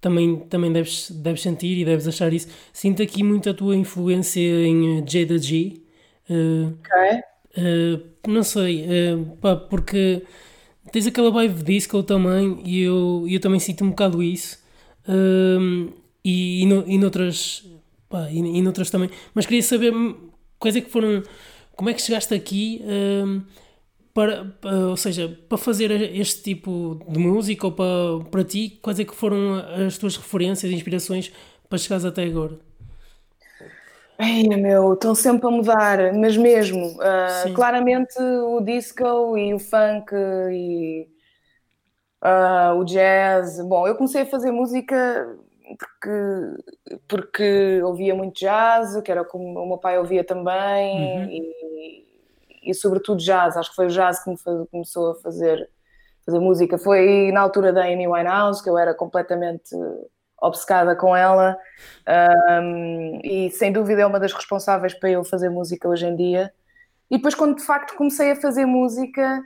também, 0.00 0.38
também 0.40 0.72
deves, 0.72 1.10
deves 1.10 1.42
sentir 1.42 1.78
e 1.78 1.84
deves 1.84 2.06
achar 2.06 2.32
isso. 2.32 2.48
Sinto 2.72 3.02
aqui 3.02 3.22
muito 3.22 3.50
a 3.50 3.54
tua 3.54 3.74
influência 3.74 4.40
em 4.40 5.04
Jada 5.06 5.38
G. 5.38 5.80
Uh, 6.30 6.76
ok. 6.78 7.20
Uh, 7.56 8.30
não 8.30 8.42
sei, 8.42 8.84
uh, 8.84 9.36
pá, 9.36 9.56
porque 9.56 10.22
tens 10.94 11.08
aquela 11.08 11.28
vibe 11.28 11.64
disco 11.64 12.04
também 12.04 12.60
e 12.64 12.82
eu, 12.82 13.26
eu 13.28 13.40
também 13.40 13.58
sinto 13.58 13.82
um 13.82 13.90
bocado 13.90 14.22
isso 14.22 14.62
um, 15.08 15.88
e, 16.24 16.62
e, 16.62 16.66
no, 16.66 16.84
e 16.86 16.96
noutras 16.96 17.68
pá, 18.08 18.30
e, 18.30 18.38
e 18.38 18.62
noutras 18.62 18.90
também 18.90 19.10
mas 19.34 19.44
queria 19.44 19.60
saber 19.60 19.92
quais 20.56 20.76
é 20.76 20.80
que 20.80 20.88
foram 20.88 21.24
como 21.74 21.90
é 21.90 21.94
que 21.94 22.00
chegaste 22.00 22.32
aqui 22.32 22.80
um, 22.84 23.42
para, 24.14 24.44
para, 24.44 24.88
ou 24.90 24.96
seja, 24.96 25.36
para 25.48 25.58
fazer 25.58 25.90
este 26.14 26.44
tipo 26.44 27.04
de 27.08 27.18
música 27.18 27.66
ou 27.66 27.72
para, 27.72 28.20
para 28.30 28.44
ti, 28.44 28.78
quais 28.80 29.00
é 29.00 29.04
que 29.04 29.12
foram 29.12 29.56
as 29.84 29.98
tuas 29.98 30.16
referências 30.16 30.70
e 30.70 30.74
inspirações 30.76 31.32
para 31.68 31.76
chegares 31.76 32.04
até 32.04 32.22
agora? 32.22 32.56
Ai, 34.18 34.44
meu, 34.44 34.94
estão 34.94 35.14
sempre 35.14 35.46
a 35.46 35.50
mudar, 35.50 36.12
mas 36.14 36.36
mesmo, 36.36 36.86
uh, 36.86 37.54
claramente 37.54 38.16
o 38.20 38.60
disco 38.60 39.36
e 39.36 39.52
o 39.52 39.58
funk 39.58 40.14
e 40.52 41.08
uh, 42.22 42.78
o 42.78 42.84
jazz. 42.84 43.60
Bom, 43.66 43.88
eu 43.88 43.96
comecei 43.96 44.22
a 44.22 44.26
fazer 44.26 44.52
música 44.52 45.36
porque, 45.78 46.10
porque 47.08 47.82
ouvia 47.82 48.14
muito 48.14 48.38
jazz, 48.38 49.00
que 49.02 49.10
era 49.10 49.24
como 49.24 49.58
o 49.60 49.68
meu 49.68 49.78
pai 49.78 49.98
ouvia 49.98 50.22
também, 50.22 50.96
uhum. 50.96 51.28
e, 51.30 52.70
e 52.70 52.74
sobretudo 52.74 53.18
jazz. 53.18 53.56
Acho 53.56 53.70
que 53.70 53.76
foi 53.76 53.86
o 53.86 53.90
jazz 53.90 54.22
que 54.22 54.30
me 54.30 54.38
faz, 54.38 54.68
começou 54.70 55.12
a 55.12 55.14
fazer, 55.16 55.68
fazer 56.24 56.38
música. 56.38 56.78
Foi 56.78 57.32
na 57.32 57.40
altura 57.40 57.72
da 57.72 57.84
Amy 57.84 58.06
Winehouse, 58.06 58.62
que 58.62 58.70
eu 58.70 58.78
era 58.78 58.94
completamente 58.94 59.74
obcecada 60.46 60.94
com 60.94 61.16
ela 61.16 61.56
um, 62.62 63.20
e 63.22 63.50
sem 63.50 63.72
dúvida 63.72 64.02
é 64.02 64.06
uma 64.06 64.20
das 64.20 64.32
responsáveis 64.32 64.94
para 64.94 65.10
eu 65.10 65.24
fazer 65.24 65.48
música 65.48 65.88
hoje 65.88 66.06
em 66.06 66.14
dia. 66.14 66.52
E 67.10 67.16
depois, 67.16 67.34
quando 67.34 67.56
de 67.56 67.62
facto 67.62 67.96
comecei 67.96 68.32
a 68.32 68.36
fazer 68.36 68.66
música, 68.66 69.42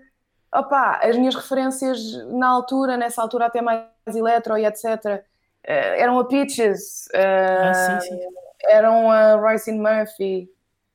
opa, 0.55 1.01
as 1.03 1.17
minhas 1.17 1.35
referências 1.35 2.01
na 2.33 2.49
altura, 2.49 2.97
nessa 2.97 3.21
altura 3.21 3.47
até 3.47 3.61
mais 3.61 3.85
eletro 4.15 4.57
e 4.57 4.65
etc., 4.65 5.23
eh, 5.65 6.01
eram 6.01 6.19
a 6.19 6.25
Peaches, 6.25 7.07
uh, 7.15 7.69
ah, 7.71 8.01
sim, 8.01 8.09
sim. 8.09 8.21
eram 8.65 9.11
a 9.11 9.35
Royce 9.35 9.73
Murphy, 9.73 10.51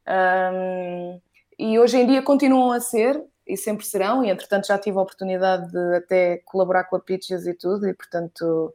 um, 0.07 1.21
e 1.59 1.77
hoje 1.77 1.97
em 1.97 2.07
dia 2.07 2.21
continuam 2.21 2.71
a 2.71 2.79
ser 2.79 3.23
e 3.45 3.55
sempre 3.55 3.85
serão, 3.85 4.23
e 4.23 4.29
entretanto 4.29 4.67
já 4.67 4.77
tive 4.77 4.97
a 4.97 5.01
oportunidade 5.01 5.71
de 5.71 5.95
até 5.97 6.37
colaborar 6.45 6.85
com 6.85 6.95
a 6.95 6.99
Peaches 6.99 7.45
e 7.45 7.53
tudo, 7.53 7.87
e 7.87 7.93
portanto 7.93 8.73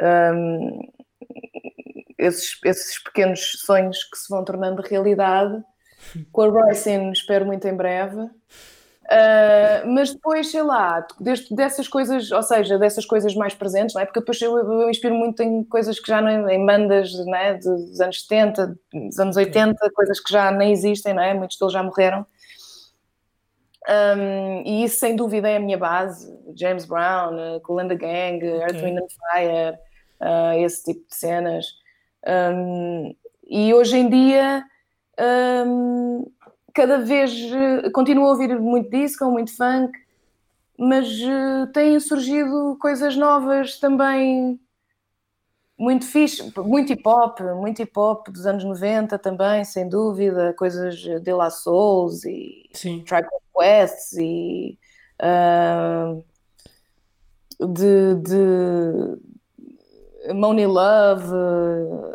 um, 0.00 0.80
esses, 2.18 2.58
esses 2.64 3.02
pequenos 3.02 3.52
sonhos 3.64 4.04
que 4.04 4.16
se 4.18 4.28
vão 4.28 4.44
tornando 4.44 4.82
realidade. 4.82 5.62
Com 6.32 6.42
a 6.42 6.48
Roycin 6.48 7.12
espero 7.12 7.46
muito 7.46 7.66
em 7.66 7.74
breve. 7.74 8.28
Uh, 9.04 9.86
mas 9.86 10.14
depois, 10.14 10.50
sei 10.50 10.62
lá, 10.62 11.06
deste, 11.20 11.54
dessas 11.54 11.86
coisas, 11.86 12.30
ou 12.30 12.42
seja, 12.42 12.78
dessas 12.78 13.04
coisas 13.04 13.34
mais 13.34 13.54
presentes, 13.54 13.94
não 13.94 14.00
é? 14.00 14.06
porque 14.06 14.20
depois 14.20 14.40
eu, 14.40 14.56
eu 14.56 14.88
inspiro 14.88 15.14
muito 15.14 15.42
em 15.42 15.62
coisas 15.64 16.00
que 16.00 16.08
já 16.08 16.22
não, 16.22 16.48
em 16.48 16.64
bandas 16.64 17.12
não 17.26 17.34
é? 17.34 17.54
dos 17.54 18.00
anos 18.00 18.22
70, 18.22 18.78
dos 18.92 19.18
anos 19.18 19.36
80, 19.36 19.76
coisas 19.94 20.20
que 20.20 20.32
já 20.32 20.50
nem 20.50 20.72
existem, 20.72 21.12
não 21.12 21.22
é? 21.22 21.34
muitos 21.34 21.58
deles 21.58 21.74
já 21.74 21.82
morreram. 21.82 22.26
Um, 23.88 24.62
e 24.64 24.84
isso, 24.84 24.98
sem 24.98 25.14
dúvida, 25.14 25.48
é 25.48 25.56
a 25.56 25.60
minha 25.60 25.76
base. 25.76 26.32
James 26.56 26.86
Brown, 26.86 27.34
uh, 27.34 27.60
Cool 27.60 27.80
and 27.80 27.88
the 27.88 27.96
Gang, 27.96 28.36
okay. 28.36 28.62
Earth, 28.62 28.82
Wind 28.82 28.98
and 28.98 29.08
Fire, 29.08 29.78
uh, 30.20 30.58
esse 30.58 30.84
tipo 30.84 31.08
de 31.08 31.14
cenas. 31.14 31.66
Um, 32.26 33.14
e 33.46 33.74
hoje 33.74 33.98
em 33.98 34.08
dia, 34.08 34.64
um, 35.66 36.24
cada 36.72 36.98
vez 36.98 37.32
uh, 37.32 37.90
continuo 37.92 38.26
a 38.26 38.30
ouvir 38.30 38.58
muito 38.58 38.90
disco, 38.90 39.26
muito 39.26 39.54
funk, 39.54 39.92
mas 40.78 41.06
uh, 41.20 41.66
têm 41.72 42.00
surgido 42.00 42.76
coisas 42.80 43.16
novas 43.16 43.78
também 43.78 44.58
muito 45.76 46.06
fixe, 46.06 46.52
muito 46.56 46.92
hip 46.92 47.02
hop, 47.06 47.40
muito 47.56 47.82
hip 47.82 47.92
hop 47.96 48.28
dos 48.28 48.46
anos 48.46 48.64
90 48.64 49.18
também, 49.18 49.64
sem 49.64 49.88
dúvida, 49.88 50.54
coisas 50.54 50.96
de 50.96 51.32
La 51.32 51.50
Souls 51.50 52.24
e 52.24 52.70
Tribe 52.72 53.28
Quest 53.56 54.14
e 54.18 54.78
uh, 55.20 56.24
de, 57.72 58.14
de 58.22 59.18
Money 60.32 60.66
Love, 60.66 61.32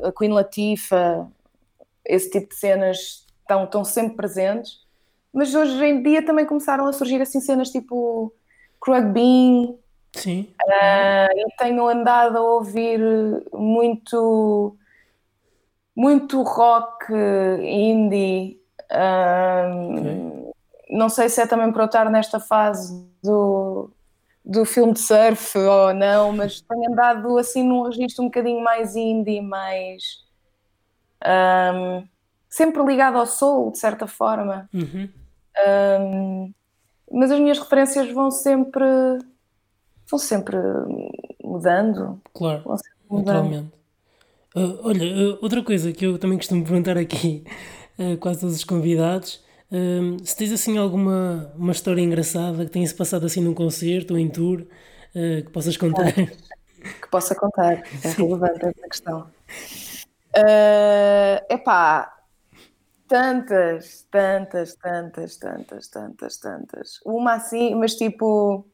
a 0.04 0.12
Queen 0.12 0.32
Latifah, 0.32 1.28
esse 2.06 2.30
tipo 2.30 2.50
de 2.50 2.56
cenas 2.56 3.28
estão, 3.42 3.66
estão 3.66 3.84
sempre 3.84 4.16
presentes. 4.16 4.88
Mas 5.32 5.54
hoje 5.54 5.84
em 5.84 6.02
dia 6.02 6.26
também 6.26 6.46
começaram 6.46 6.88
a 6.88 6.94
surgir 6.94 7.22
assim 7.22 7.40
cenas 7.40 7.70
tipo 7.70 8.34
Craig 8.82 9.06
Bean. 9.12 9.76
Sim. 10.14 10.54
Uh, 10.62 11.40
eu 11.40 11.48
tenho 11.58 11.88
andado 11.88 12.38
a 12.38 12.42
ouvir 12.42 13.00
muito, 13.54 14.76
muito 15.96 16.42
rock 16.42 17.14
indie. 17.62 18.60
Uh, 18.92 20.00
okay. 20.00 20.50
Não 20.90 21.10
sei 21.10 21.30
se 21.30 21.42
é 21.42 21.46
também 21.46 21.72
para 21.72 21.84
eu 21.84 21.86
estar 21.86 22.10
nesta 22.10 22.40
fase 22.40 23.08
do, 23.24 23.92
do 24.44 24.66
filme 24.66 24.94
de 24.94 25.00
surf 25.00 25.58
ou 25.58 25.94
não, 25.94 26.32
mas 26.32 26.62
tenho 26.62 26.92
andado 26.92 27.38
assim 27.38 27.64
num 27.64 27.84
registro 27.84 28.24
um 28.24 28.28
bocadinho 28.28 28.64
mais 28.64 28.96
indie, 28.96 29.42
mais 29.42 30.28
um, 31.24 32.08
sempre 32.50 32.84
ligado 32.84 33.18
ao 33.18 33.28
soul, 33.28 33.72
de 33.72 33.78
certa 33.78 34.08
forma. 34.08 34.70
Uhum. 34.74 35.10
Um, 36.02 36.54
mas 37.12 37.32
as 37.32 37.40
minhas 37.40 37.60
referências 37.60 38.12
vão 38.12 38.32
sempre 38.32 38.86
vão 40.10 40.20
sempre 40.20 40.58
mudando. 41.44 42.20
Claro, 42.34 42.64
sempre 42.78 42.98
mudando. 43.10 43.26
naturalmente. 43.26 43.80
Uh, 44.56 44.80
olha, 44.84 45.06
uh, 45.06 45.40
outra 45.42 45.64
coisa 45.64 45.92
que 45.92 46.06
eu 46.06 46.18
também 46.18 46.38
costumo 46.38 46.64
perguntar 46.64 46.98
aqui 46.98 47.44
a 47.98 48.18
quase 48.18 48.40
todos 48.40 48.56
os 48.56 48.64
convidados, 48.64 49.44
se 50.24 50.36
tens 50.36 50.52
assim 50.52 50.78
alguma 50.78 51.54
uma 51.56 51.72
história 51.72 52.02
engraçada 52.02 52.66
que 52.66 52.72
tenha-se 52.72 52.96
passado 52.96 53.26
assim 53.26 53.42
num 53.42 53.54
concerto 53.54 54.14
ou 54.14 54.20
em 54.20 54.30
tour 54.30 54.66
que 55.14 55.52
possas 55.52 55.78
contar. 55.78 56.14
Que 56.14 57.08
possa 57.12 57.36
contar, 57.36 57.74
é 57.74 57.84
relevante 58.18 58.66
essa 58.66 58.88
questão. 58.88 59.30
Uh, 60.36 61.42
epá, 61.50 62.20
tantas, 63.08 64.06
tantas, 64.12 64.76
tantas, 64.76 65.38
tantas, 65.38 65.88
tantas, 65.88 66.38
tantas. 66.38 67.00
Uma 67.06 67.34
assim, 67.34 67.76
mas 67.76 67.96
tipo. 67.96 68.66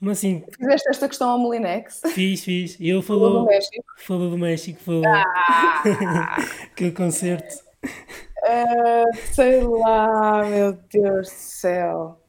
Uma 0.00 0.12
assim. 0.12 0.44
Fizeste 0.56 0.88
esta 0.88 1.08
questão 1.08 1.30
ao 1.30 1.38
Molinex? 1.38 2.02
Fiz, 2.14 2.44
fiz. 2.44 2.78
E 2.78 2.88
ele 2.88 3.02
falou, 3.02 3.30
falou 3.30 3.40
do 3.42 3.46
México. 3.46 3.84
Falou 3.96 4.30
do 4.30 4.38
México, 4.38 4.80
falou. 4.80 5.02
Ah! 5.06 6.36
que 6.76 6.90
concerto. 6.92 7.56
Uh, 7.84 9.16
sei 9.32 9.60
lá, 9.62 10.44
meu 10.44 10.72
Deus 10.72 11.28
do 11.28 11.34
céu. 11.34 12.20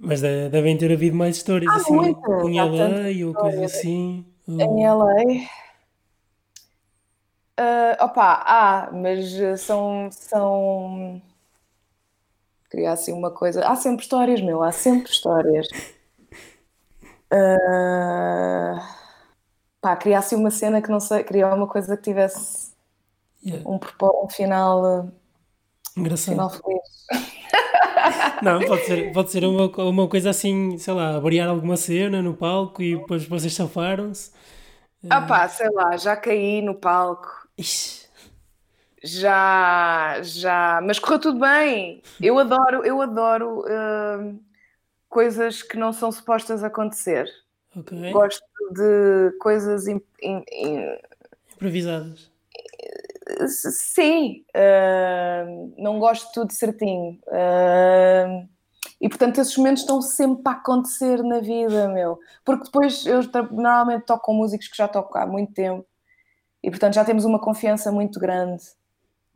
Mas 0.00 0.20
devem 0.20 0.76
ter 0.76 0.92
havido 0.92 1.16
mais 1.16 1.36
histórias 1.36 1.72
ah, 1.72 1.76
assim. 1.76 1.94
Muito. 1.94 2.48
Em 2.48 2.60
LA 2.60 3.26
ou 3.26 3.32
coisa 3.32 3.64
assim. 3.64 4.26
Em 4.48 4.84
LA. 4.84 5.46
Uh, 7.60 8.04
opa, 8.04 8.42
ah, 8.44 8.90
mas 8.92 9.32
eh, 9.34 9.56
são, 9.56 10.08
são. 10.10 11.22
Queria 12.68 12.90
assim 12.90 13.12
uma 13.12 13.30
coisa. 13.30 13.64
Há 13.64 13.76
sempre 13.76 14.02
histórias, 14.02 14.40
meu, 14.40 14.62
há 14.62 14.72
sempre 14.72 15.12
histórias. 15.12 15.68
Uh, 17.32 18.78
pá, 19.80 19.96
queria 19.96 20.18
assim 20.18 20.36
uma 20.36 20.50
cena 20.50 20.82
que 20.82 20.90
não 20.90 21.00
sei, 21.00 21.24
queria 21.24 21.48
uma 21.48 21.66
coisa 21.66 21.96
que 21.96 22.02
tivesse 22.02 22.72
yeah. 23.44 23.66
um, 23.68 23.78
um 24.24 24.28
final. 24.28 25.08
Engraçado. 25.96 26.34
Final 26.34 26.50
feliz. 26.50 27.02
Não, 28.42 28.60
pode 28.60 28.84
ser, 28.84 29.12
pode 29.12 29.30
ser 29.30 29.44
uma, 29.44 29.66
uma 29.66 30.08
coisa 30.08 30.30
assim, 30.30 30.76
sei 30.76 30.92
lá, 30.92 31.20
variar 31.20 31.48
alguma 31.48 31.76
cena 31.76 32.20
no 32.20 32.34
palco 32.34 32.82
e 32.82 32.96
depois 32.96 33.24
vocês 33.24 33.54
safaram-se. 33.54 34.32
Ah 35.08 35.22
pá, 35.22 35.48
sei 35.48 35.70
lá, 35.70 35.96
já 35.96 36.16
caí 36.16 36.60
no 36.60 36.74
palco 36.74 37.42
Ixi. 37.58 38.02
Já, 39.04 40.18
já, 40.22 40.80
mas 40.82 40.98
correu 40.98 41.18
tudo 41.18 41.40
bem. 41.40 42.02
Eu 42.20 42.38
adoro, 42.38 42.84
eu 42.84 43.02
adoro 43.02 43.60
uh, 43.60 44.40
coisas 45.12 45.62
que 45.62 45.76
não 45.76 45.92
são 45.92 46.10
supostas 46.10 46.64
acontecer. 46.64 47.28
Okay. 47.76 48.10
Gosto 48.10 48.42
de 48.72 49.36
coisas 49.38 49.86
in, 49.86 50.00
in, 50.22 50.42
in... 50.50 50.98
improvisadas. 51.54 52.32
Sim, 53.46 54.42
uh, 54.56 55.74
não 55.76 55.98
gosto 55.98 56.28
de 56.28 56.32
tudo 56.32 56.52
certinho. 56.52 57.18
Uh, 57.26 58.48
e 58.98 59.08
portanto, 59.08 59.38
esses 59.38 59.56
momentos 59.56 59.82
estão 59.82 60.00
sempre 60.00 60.42
a 60.46 60.52
acontecer 60.52 61.22
na 61.22 61.40
vida, 61.40 61.88
meu. 61.88 62.18
Porque 62.42 62.64
depois 62.64 63.04
eu 63.04 63.20
normalmente 63.50 64.06
toco 64.06 64.24
com 64.24 64.34
músicos 64.34 64.68
que 64.68 64.76
já 64.76 64.88
toco 64.88 65.16
há 65.18 65.26
muito 65.26 65.52
tempo 65.52 65.86
e 66.62 66.70
portanto 66.70 66.94
já 66.94 67.04
temos 67.04 67.24
uma 67.24 67.38
confiança 67.40 67.92
muito 67.92 68.18
grande 68.18 68.62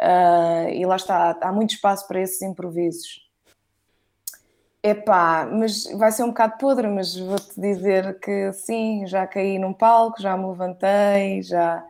uh, 0.01 0.69
e 0.71 0.87
lá 0.87 0.97
está, 0.97 1.37
há 1.41 1.53
muito 1.53 1.75
espaço 1.75 2.09
para 2.09 2.23
esses 2.23 2.41
improvisos. 2.41 3.26
Epá, 4.87 5.49
mas 5.51 5.83
vai 5.99 6.13
ser 6.13 6.23
um 6.23 6.29
bocado 6.29 6.59
podre, 6.59 6.87
mas 6.87 7.17
vou-te 7.17 7.61
dizer 7.61 8.21
que 8.21 8.53
sim, 8.53 9.05
já 9.05 9.27
caí 9.27 9.59
num 9.59 9.73
palco, 9.73 10.23
já 10.23 10.37
me 10.37 10.47
levantei, 10.47 11.43
já 11.43 11.85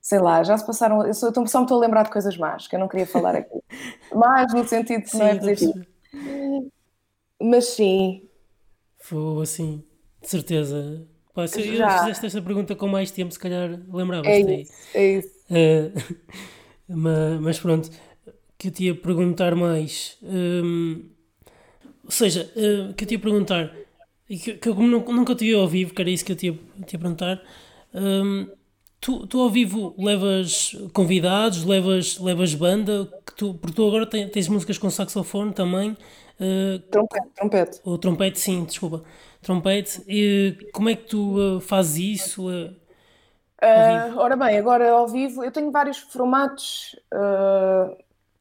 sei 0.00 0.18
lá, 0.18 0.42
já 0.42 0.58
se 0.58 0.66
passaram. 0.66 1.06
Eu 1.06 1.14
só, 1.14 1.32
só 1.32 1.60
me 1.60 1.64
estou 1.64 1.78
a 1.78 1.80
lembrar 1.80 2.02
de 2.02 2.10
coisas 2.10 2.36
más 2.36 2.66
que 2.66 2.74
eu 2.74 2.80
não 2.80 2.88
queria 2.88 3.06
falar 3.06 3.36
aqui. 3.36 3.54
mais 4.12 4.52
no 4.52 4.66
sentido 4.66 5.04
de 5.04 5.16
não 5.16 5.26
é 5.26 5.34
positivo. 5.36 5.86
Mas 7.40 7.66
sim. 7.66 8.28
Foi 8.98 9.40
assim, 9.40 9.84
de 10.20 10.28
certeza. 10.28 11.06
Pá, 11.32 11.46
se 11.46 11.60
eu 11.60 11.88
fizeste 11.88 12.26
esta 12.26 12.42
pergunta 12.42 12.74
com 12.74 12.88
mais 12.88 13.12
tempo, 13.12 13.32
se 13.32 13.38
calhar 13.38 13.80
lembravas-te 13.92 14.50
é 14.50 14.60
isso, 14.60 14.72
é 14.92 15.06
isso. 15.18 15.42
Uh, 15.52 15.92
mas, 16.88 17.40
mas, 17.40 17.60
pronto, 17.60 17.90
que 18.58 18.68
eu 18.68 18.72
te 18.72 18.84
ia 18.84 18.94
perguntar 18.94 19.54
mais. 19.54 20.18
Um, 20.22 21.12
seja, 22.14 22.50
uh, 22.56 22.94
que 22.94 23.04
eu 23.04 23.08
te 23.08 23.14
ia 23.14 23.18
perguntar, 23.18 23.72
que, 24.26 24.54
que 24.54 24.68
eu 24.68 24.74
nunca, 24.74 25.12
nunca 25.12 25.34
te 25.34 25.44
vi 25.44 25.54
ao 25.54 25.68
vivo, 25.68 25.94
que 25.94 26.02
era 26.02 26.10
isso 26.10 26.24
que 26.24 26.32
eu 26.32 26.36
te 26.36 26.46
ia, 26.46 26.52
te 26.86 26.94
ia 26.94 26.98
perguntar. 26.98 27.42
Um, 27.94 28.48
tu, 29.00 29.26
tu 29.26 29.40
ao 29.40 29.50
vivo 29.50 29.94
levas 29.98 30.76
convidados, 30.92 31.64
levas, 31.64 32.18
levas 32.18 32.54
banda, 32.54 33.08
que 33.26 33.34
tu, 33.34 33.54
porque 33.54 33.76
tu 33.76 33.86
agora 33.86 34.06
tens, 34.06 34.30
tens 34.30 34.48
músicas 34.48 34.78
com 34.78 34.90
saxofone 34.90 35.52
também. 35.52 35.96
Uh, 36.40 36.78
trompete, 36.90 37.28
trompete. 37.34 37.80
Ou 37.84 37.98
trompete, 37.98 38.40
sim, 38.40 38.64
desculpa 38.64 39.04
trompete. 39.42 40.02
E 40.08 40.56
como 40.72 40.88
é 40.88 40.96
que 40.96 41.08
tu 41.08 41.56
uh, 41.56 41.60
fazes 41.60 42.20
isso? 42.20 42.48
Uh, 42.48 44.16
ora 44.16 44.36
bem, 44.36 44.56
agora 44.56 44.90
ao 44.90 45.06
vivo 45.08 45.44
eu 45.44 45.52
tenho 45.52 45.70
vários 45.70 45.98
formatos. 45.98 46.96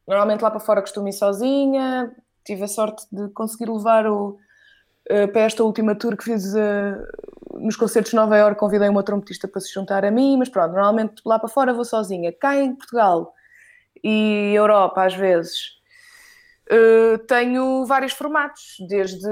Normalmente 0.08 0.42
lá 0.42 0.50
para 0.50 0.60
fora 0.60 0.82
costumo 0.82 1.08
ir 1.08 1.14
sozinha. 1.14 2.16
Tive 2.44 2.64
a 2.64 2.68
sorte 2.68 3.06
de 3.12 3.30
conseguir 3.30 3.70
levar 3.70 4.08
o, 4.08 4.40
uh, 5.10 5.28
para 5.32 5.42
esta 5.42 5.64
última 5.64 5.96
tour 5.96 6.18
que 6.18 6.24
fiz 6.24 6.54
nos 7.54 7.76
concertos 7.76 8.12
de 8.12 8.16
Nova 8.16 8.38
Iorque. 8.38 8.60
Convidei 8.60 8.90
uma 8.90 9.04
trompetista 9.04 9.48
para 9.48 9.62
se 9.62 9.74
juntar 9.74 10.06
a 10.06 10.12
mim, 10.12 10.38
mas 10.38 10.50
pronto, 10.50 10.74
normalmente 10.74 11.22
lá 11.26 11.38
para 11.40 11.50
fora 11.50 11.74
vou 11.74 11.86
sozinha. 11.86 12.32
Cá 12.34 12.58
em 12.58 12.76
Portugal 12.76 13.34
e 14.04 14.54
Europa, 14.56 15.06
às 15.06 15.14
vezes 15.14 15.82
Uh, 16.72 17.18
tenho 17.28 17.86
vários 17.86 18.14
formatos, 18.14 18.78
desde, 18.88 19.28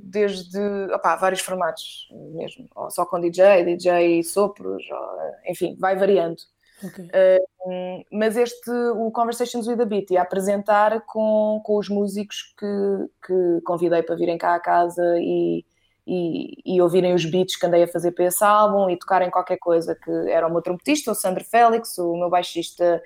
desde 0.00 0.60
opa, 0.94 1.16
vários 1.16 1.40
formatos 1.40 2.08
mesmo, 2.32 2.68
ou 2.76 2.88
só 2.92 3.04
com 3.04 3.20
DJ, 3.20 3.64
DJ 3.64 4.22
sopros, 4.22 4.84
ou, 4.88 5.50
enfim, 5.50 5.76
vai 5.80 5.96
variando. 5.96 6.36
Okay. 6.82 7.06
Uh, 7.06 8.04
mas 8.10 8.36
este, 8.36 8.70
o 8.70 9.10
Conversations 9.10 9.66
with 9.66 9.80
a 9.80 9.84
Beat, 9.84 10.10
ia 10.10 10.22
apresentar 10.22 11.02
com, 11.02 11.60
com 11.64 11.76
os 11.76 11.88
músicos 11.88 12.54
que, 12.58 13.26
que 13.26 13.60
convidei 13.64 14.02
para 14.02 14.16
virem 14.16 14.38
cá 14.38 14.54
à 14.54 14.60
casa 14.60 15.02
e, 15.18 15.64
e, 16.06 16.54
e, 16.64 16.80
ouvirem 16.80 17.14
os 17.14 17.24
beats 17.24 17.56
que 17.56 17.66
andei 17.66 17.82
a 17.82 17.88
fazer 17.88 18.12
para 18.12 18.24
esse 18.24 18.42
álbum 18.42 18.88
e 18.88 18.98
tocarem 18.98 19.30
qualquer 19.30 19.58
coisa 19.58 19.94
que 19.94 20.10
era 20.30 20.46
o 20.46 20.50
meu 20.50 20.62
trompetista, 20.62 21.12
o 21.12 21.14
Sandro 21.14 21.44
Félix, 21.44 21.98
o 21.98 22.16
meu 22.16 22.30
baixista, 22.30 23.02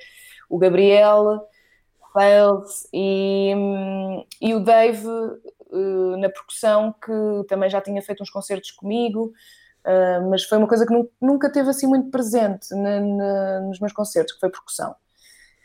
o 0.49 0.57
Gabriel, 0.57 1.47
Fails 2.13 2.89
e, 2.93 3.53
e 4.41 4.55
o 4.55 4.61
Dave 4.61 5.07
uh, 5.07 6.17
na 6.17 6.29
percussão, 6.29 6.95
que 7.05 7.47
também 7.49 7.69
já 7.69 7.81
tinha 7.81 8.01
feito 8.01 8.23
uns 8.23 8.31
concertos 8.31 8.71
comigo, 8.71 9.33
uh, 9.87 10.31
mas 10.31 10.45
foi 10.45 10.59
uma 10.59 10.69
coisa 10.69 10.87
que 10.87 10.95
nunca 11.21 11.51
teve 11.51 11.71
assim 11.71 11.87
muito 11.87 12.11
presente 12.11 12.75
na, 12.75 13.01
na, 13.01 13.61
nos 13.61 13.81
meus 13.81 13.93
concertos, 13.93 14.35
que 14.35 14.41
foi 14.41 14.51
percussão. 14.51 14.95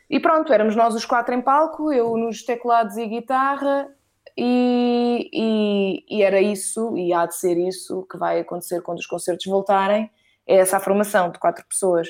E 0.09 0.19
pronto, 0.19 0.51
éramos 0.51 0.75
nós 0.75 0.95
os 0.95 1.05
quatro 1.05 1.33
em 1.33 1.41
palco, 1.41 1.93
eu 1.93 2.17
nos 2.17 2.43
teclados 2.43 2.97
e 2.97 3.05
guitarra, 3.05 3.87
e, 4.35 5.29
e, 5.33 6.17
e, 6.17 6.23
era 6.23 6.41
isso, 6.41 6.97
e 6.97 7.13
há 7.13 7.25
de 7.25 7.35
ser 7.35 7.57
isso 7.57 8.07
que 8.09 8.17
vai 8.17 8.39
acontecer 8.39 8.81
quando 8.81 8.99
os 8.99 9.05
concertos 9.05 9.45
voltarem, 9.45 10.09
é 10.47 10.55
essa 10.55 10.79
formação 10.79 11.29
de 11.29 11.37
quatro 11.37 11.65
pessoas. 11.67 12.07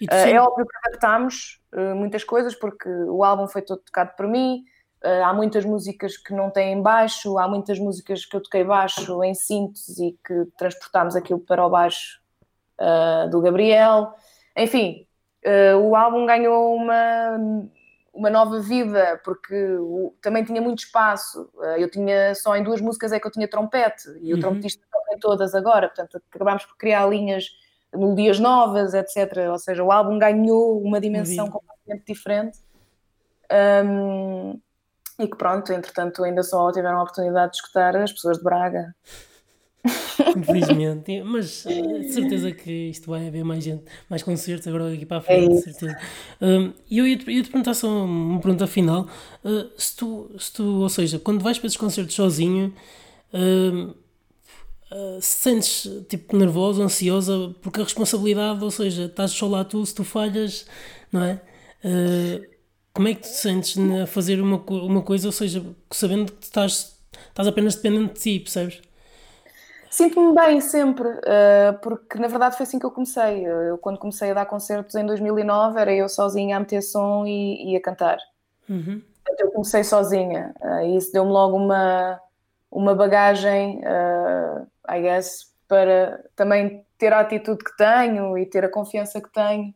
Uh, 0.00 0.14
é 0.14 0.40
óbvio 0.40 0.66
que 0.66 0.76
adaptámos 0.88 1.60
uh, 1.74 1.94
muitas 1.96 2.22
coisas, 2.22 2.54
porque 2.54 2.88
o 2.88 3.24
álbum 3.24 3.48
foi 3.48 3.62
todo 3.62 3.80
tocado 3.80 4.12
por 4.16 4.28
mim, 4.28 4.64
uh, 5.04 5.24
há 5.24 5.32
muitas 5.32 5.64
músicas 5.64 6.16
que 6.16 6.32
não 6.32 6.50
têm 6.50 6.80
baixo, 6.80 7.38
há 7.38 7.48
muitas 7.48 7.78
músicas 7.78 8.24
que 8.24 8.36
eu 8.36 8.42
toquei 8.42 8.64
baixo 8.64 9.22
em 9.24 9.34
síntese 9.34 10.08
e 10.08 10.12
que 10.12 10.46
transportámos 10.56 11.16
aquilo 11.16 11.40
para 11.40 11.64
o 11.66 11.70
baixo 11.70 12.20
do 13.30 13.42
Gabriel. 13.42 14.14
Enfim, 14.56 15.06
o 15.82 15.94
álbum 15.94 16.24
ganhou 16.24 16.74
uma, 16.74 17.36
uma 18.14 18.30
nova 18.30 18.58
vida, 18.58 19.20
porque 19.22 19.54
o, 19.78 20.14
também 20.22 20.42
tinha 20.44 20.62
muito 20.62 20.78
espaço. 20.78 21.50
eu 21.76 21.90
tinha 21.90 22.34
só 22.34 22.56
em 22.56 22.62
duas 22.62 22.80
músicas 22.80 23.12
é 23.12 23.20
que 23.20 23.26
eu 23.26 23.30
tinha 23.30 23.46
trompete, 23.46 24.08
e 24.22 24.32
uhum. 24.32 24.38
o 24.38 24.40
trompetista 24.40 24.82
toca 24.90 25.14
em 25.14 25.18
todas 25.18 25.54
agora, 25.54 25.88
portanto 25.88 26.22
acabámos 26.32 26.64
por 26.64 26.78
criar 26.78 27.06
linhas 27.06 27.50
melodias 27.94 28.38
novas, 28.38 28.94
etc. 28.94 29.50
Ou 29.50 29.58
seja, 29.58 29.82
o 29.82 29.90
álbum 29.90 30.18
ganhou 30.18 30.80
uma 30.80 31.00
dimensão 31.00 31.48
completamente 31.48 32.04
diferente. 32.06 32.58
Um, 33.84 34.60
e 35.20 35.28
que 35.28 35.36
pronto, 35.36 35.72
entretanto, 35.72 36.24
ainda 36.24 36.42
só 36.42 36.72
tiveram 36.72 36.98
a 36.98 37.02
oportunidade 37.02 37.52
de 37.52 37.58
escutar 37.58 37.94
as 37.96 38.12
pessoas 38.12 38.38
de 38.38 38.44
Braga. 38.44 38.94
Infelizmente, 40.36 41.22
mas 41.24 41.64
eh, 41.66 42.00
de 42.00 42.12
certeza 42.12 42.52
que 42.52 42.90
isto 42.90 43.10
vai 43.10 43.26
haver 43.28 43.44
mais 43.44 43.64
gente, 43.64 43.84
mais 44.08 44.22
concertos 44.22 44.68
agora 44.68 44.90
daqui 44.90 45.06
para 45.06 45.18
a 45.18 45.20
frente, 45.20 45.52
é 45.52 45.56
de 45.56 45.62
certeza. 45.62 45.98
Um, 46.40 46.72
e 46.90 46.98
eu 46.98 47.06
ia-te 47.06 47.30
ia 47.30 47.42
-te 47.42 47.50
perguntar 47.50 47.74
só 47.74 47.88
uma 48.04 48.40
pergunta 48.40 48.66
final: 48.66 49.08
uh, 49.44 49.70
se, 49.76 49.96
tu, 49.96 50.30
se 50.38 50.52
tu, 50.52 50.82
ou 50.82 50.88
seja, 50.88 51.18
quando 51.18 51.42
vais 51.42 51.58
para 51.58 51.66
esses 51.66 51.78
concertos 51.78 52.14
sozinho, 52.14 52.74
uh, 53.32 53.94
uh, 54.92 55.20
sentes 55.20 55.88
tipo 56.08 56.36
nervosa, 56.36 56.82
ansiosa, 56.82 57.54
porque 57.62 57.80
a 57.80 57.84
responsabilidade, 57.84 58.62
ou 58.62 58.70
seja, 58.70 59.04
estás 59.04 59.30
só 59.30 59.46
lá 59.48 59.64
tu, 59.64 59.84
se 59.86 59.94
tu 59.94 60.04
falhas, 60.04 60.66
não 61.10 61.22
é? 61.24 61.40
Uh, 61.82 62.49
como 62.92 63.08
é 63.08 63.14
que 63.14 63.22
te 63.22 63.28
sentes 63.28 63.76
a 63.78 64.06
fazer 64.06 64.40
uma, 64.40 64.56
uma 64.56 65.02
coisa, 65.02 65.28
ou 65.28 65.32
seja, 65.32 65.64
sabendo 65.90 66.32
que 66.32 66.44
estás, 66.44 66.98
estás 67.28 67.48
apenas 67.48 67.76
dependente 67.76 68.14
de 68.14 68.20
ti, 68.20 68.40
percebes? 68.40 68.80
Sinto-me 69.90 70.32
bem 70.34 70.60
sempre, 70.60 71.08
uh, 71.08 71.78
porque 71.82 72.16
na 72.18 72.28
verdade 72.28 72.56
foi 72.56 72.64
assim 72.64 72.78
que 72.78 72.86
eu 72.86 72.92
comecei. 72.92 73.44
Eu, 73.44 73.76
quando 73.78 73.98
comecei 73.98 74.30
a 74.30 74.34
dar 74.34 74.46
concertos 74.46 74.94
em 74.94 75.04
2009, 75.04 75.80
era 75.80 75.92
eu 75.92 76.08
sozinha 76.08 76.56
a 76.56 76.60
meter 76.60 76.80
som 76.80 77.26
e, 77.26 77.72
e 77.72 77.76
a 77.76 77.82
cantar. 77.82 78.18
Uhum. 78.68 79.02
Eu 79.38 79.50
comecei 79.50 79.82
sozinha 79.82 80.54
e 80.84 80.96
isso 80.96 81.12
deu-me 81.12 81.30
logo 81.30 81.56
uma, 81.56 82.20
uma 82.70 82.94
bagagem, 82.94 83.80
uh, 83.80 84.66
I 84.88 85.02
guess, 85.02 85.52
para 85.66 86.24
também 86.36 86.84
ter 86.98 87.12
a 87.12 87.20
atitude 87.20 87.64
que 87.64 87.76
tenho 87.76 88.36
e 88.38 88.46
ter 88.46 88.64
a 88.64 88.68
confiança 88.68 89.20
que 89.20 89.32
tenho. 89.32 89.74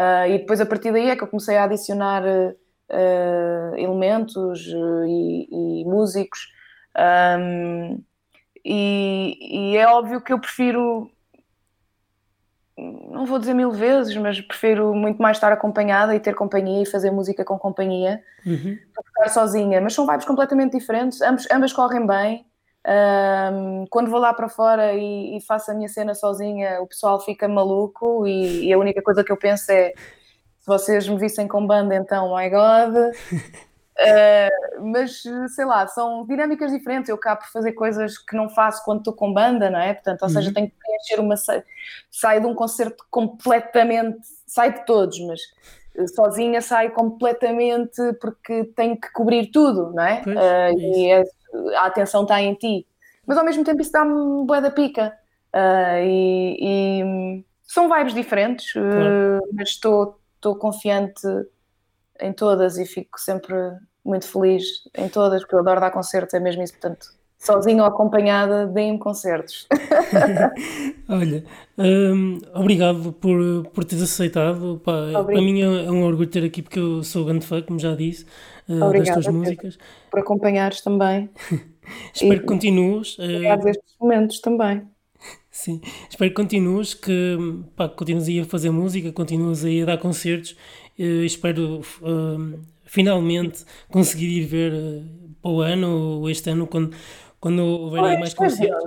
Uh, 0.00 0.26
e 0.30 0.38
depois 0.38 0.58
a 0.62 0.66
partir 0.66 0.92
daí 0.92 1.10
é 1.10 1.16
que 1.16 1.22
eu 1.22 1.28
comecei 1.28 1.58
a 1.58 1.64
adicionar 1.64 2.22
uh, 2.24 3.76
elementos 3.76 4.66
e, 5.06 5.82
e, 5.82 5.84
músicos. 5.84 6.48
Um, 7.38 8.02
e, 8.64 9.72
e, 9.72 9.76
é 9.76 9.86
óbvio 9.86 10.22
que 10.22 10.32
eu 10.32 10.38
prefiro, 10.38 11.10
não 12.78 13.26
vou 13.26 13.38
dizer 13.38 13.52
mil 13.52 13.70
vezes, 13.72 14.16
mas 14.16 14.40
prefiro 14.40 14.94
muito 14.94 15.20
mais 15.20 15.36
estar 15.36 15.52
acompanhada 15.52 16.14
e 16.14 16.20
ter 16.20 16.34
companhia 16.34 16.82
e 16.82 16.86
fazer 16.86 17.10
música 17.10 17.44
com 17.44 17.58
companhia 17.58 18.22
uhum. 18.46 18.54
do 18.54 19.02
que 19.02 19.08
estar 19.08 19.28
sozinha. 19.28 19.82
Mas 19.82 19.92
são 19.92 20.06
vibes 20.06 20.24
completamente 20.24 20.78
diferentes, 20.78 21.20
ambos, 21.20 21.46
ambas 21.52 21.74
correm 21.74 22.06
bem. 22.06 22.46
Um, 22.86 23.86
quando 23.90 24.10
vou 24.10 24.18
lá 24.18 24.32
para 24.32 24.48
fora 24.48 24.94
e, 24.94 25.36
e, 25.36 25.40
faço 25.42 25.70
a 25.70 25.74
minha 25.74 25.88
cena 25.88 26.14
sozinha, 26.14 26.80
o 26.80 26.86
pessoal 26.86 27.20
fica 27.20 27.46
maluco 27.46 28.26
e, 28.26 28.68
e, 28.68 28.72
a 28.72 28.78
única 28.78 29.02
coisa 29.02 29.22
que 29.22 29.30
eu 29.30 29.36
penso 29.36 29.70
é 29.70 29.92
se 30.58 30.66
vocês 30.66 31.06
me 31.06 31.18
vissem 31.18 31.46
com 31.46 31.66
banda, 31.66 31.94
então, 31.94 32.34
my 32.34 32.48
God. 32.48 32.96
Uh, 33.98 34.80
mas 34.92 35.22
sei 35.54 35.64
lá, 35.64 35.86
são 35.86 36.26
dinâmicas 36.26 36.72
diferentes. 36.72 37.10
Eu 37.10 37.16
acabo 37.16 37.42
por 37.42 37.50
fazer 37.50 37.72
coisas 37.72 38.16
que 38.16 38.34
não 38.34 38.48
faço 38.48 38.82
quando 38.84 39.00
estou 39.00 39.12
com 39.12 39.32
banda, 39.32 39.68
não 39.68 39.78
é? 39.78 39.92
Portanto, 39.92 40.22
ou 40.22 40.28
uhum. 40.28 40.34
seja, 40.34 40.52
tenho 40.52 40.68
que 40.70 40.76
preencher 40.76 41.20
uma. 41.20 41.34
Saio 42.10 42.40
de 42.40 42.46
um 42.46 42.54
concerto 42.54 43.04
completamente. 43.10 44.20
Sai 44.46 44.72
de 44.72 44.86
todos, 44.86 45.18
mas 45.20 45.40
sozinha 46.14 46.62
saio 46.62 46.92
completamente 46.92 48.00
porque 48.20 48.64
tenho 48.76 48.98
que 48.98 49.12
cobrir 49.12 49.50
tudo, 49.50 49.92
não 49.92 50.02
é? 50.02 50.22
Pois, 50.22 50.36
uh, 50.36 50.40
é 50.40 50.72
e 50.72 51.10
é 51.12 51.24
a 51.76 51.86
atenção 51.86 52.22
está 52.22 52.40
em 52.40 52.54
ti. 52.54 52.86
Mas 53.26 53.38
ao 53.38 53.44
mesmo 53.44 53.64
tempo 53.64 53.80
isso 53.80 53.92
dá-me 53.92 54.44
boa 54.46 54.60
da 54.60 54.70
pica. 54.70 55.16
Uh, 55.54 56.02
e, 56.02 56.56
e, 56.60 57.44
são 57.62 57.88
vibes 57.88 58.14
diferentes, 58.14 58.74
uh, 58.74 59.40
mas 59.52 59.70
estou, 59.70 60.20
estou 60.36 60.56
confiante 60.56 61.22
em 62.20 62.32
todas 62.32 62.78
e 62.78 62.86
fico 62.86 63.18
sempre 63.18 63.54
muito 64.04 64.26
feliz 64.26 64.64
em 64.96 65.08
todas, 65.08 65.42
porque 65.42 65.54
eu 65.54 65.60
adoro 65.60 65.80
dar 65.80 65.90
concertos, 65.90 66.34
é 66.34 66.40
mesmo 66.40 66.62
isso, 66.62 66.72
portanto, 66.72 67.06
sozinho 67.40 67.78
ou 67.78 67.86
acompanhada, 67.86 68.66
deem-me 68.66 68.98
concertos. 68.98 69.66
Olha, 71.08 71.42
um, 71.78 72.38
obrigado 72.54 73.12
por, 73.14 73.64
por 73.72 73.84
teres 73.84 74.04
aceitado. 74.04 74.80
Pá, 74.84 74.92
para 75.24 75.40
mim 75.40 75.62
é, 75.62 75.90
um 75.90 76.04
orgulho 76.04 76.28
ter 76.28 76.44
aqui, 76.44 76.60
porque 76.60 76.78
eu 76.78 77.02
sou 77.02 77.24
grande 77.24 77.46
fã, 77.46 77.62
como 77.62 77.78
já 77.78 77.96
disse, 77.96 78.26
uh, 78.68 78.92
das 78.92 79.08
tuas 79.08 79.26
músicas. 79.28 79.78
Por 80.10 80.20
acompanhares 80.20 80.82
também. 80.82 81.30
Espero 82.14 82.34
e, 82.34 82.40
que 82.40 82.46
continues. 82.46 83.18
Uh, 83.18 83.22
obrigado 83.22 83.68
estes 83.68 83.94
momentos 83.98 84.40
também. 84.40 84.82
Sim, 85.50 85.80
espero 86.08 86.30
que 86.30 86.36
continues, 86.36 86.94
que 86.94 87.36
pá, 87.74 87.88
continues 87.88 88.28
aí 88.28 88.40
a 88.40 88.44
fazer 88.44 88.70
música, 88.70 89.12
continues 89.12 89.64
aí 89.64 89.82
a 89.82 89.86
dar 89.86 89.98
concertos. 89.98 90.52
Uh, 90.98 91.24
espero 91.24 91.80
uh, 92.02 92.60
finalmente 92.84 93.64
conseguir 93.90 94.28
ir 94.28 94.44
ver 94.44 94.72
uh, 94.72 95.04
para 95.42 95.50
o 95.50 95.60
ano 95.60 96.20
ou 96.20 96.30
este 96.30 96.50
ano, 96.50 96.66
quando, 96.66 96.94
quando 97.40 97.64
houver 97.64 98.04
aí 98.04 98.18
mais 98.18 98.34
concertos. 98.34 98.84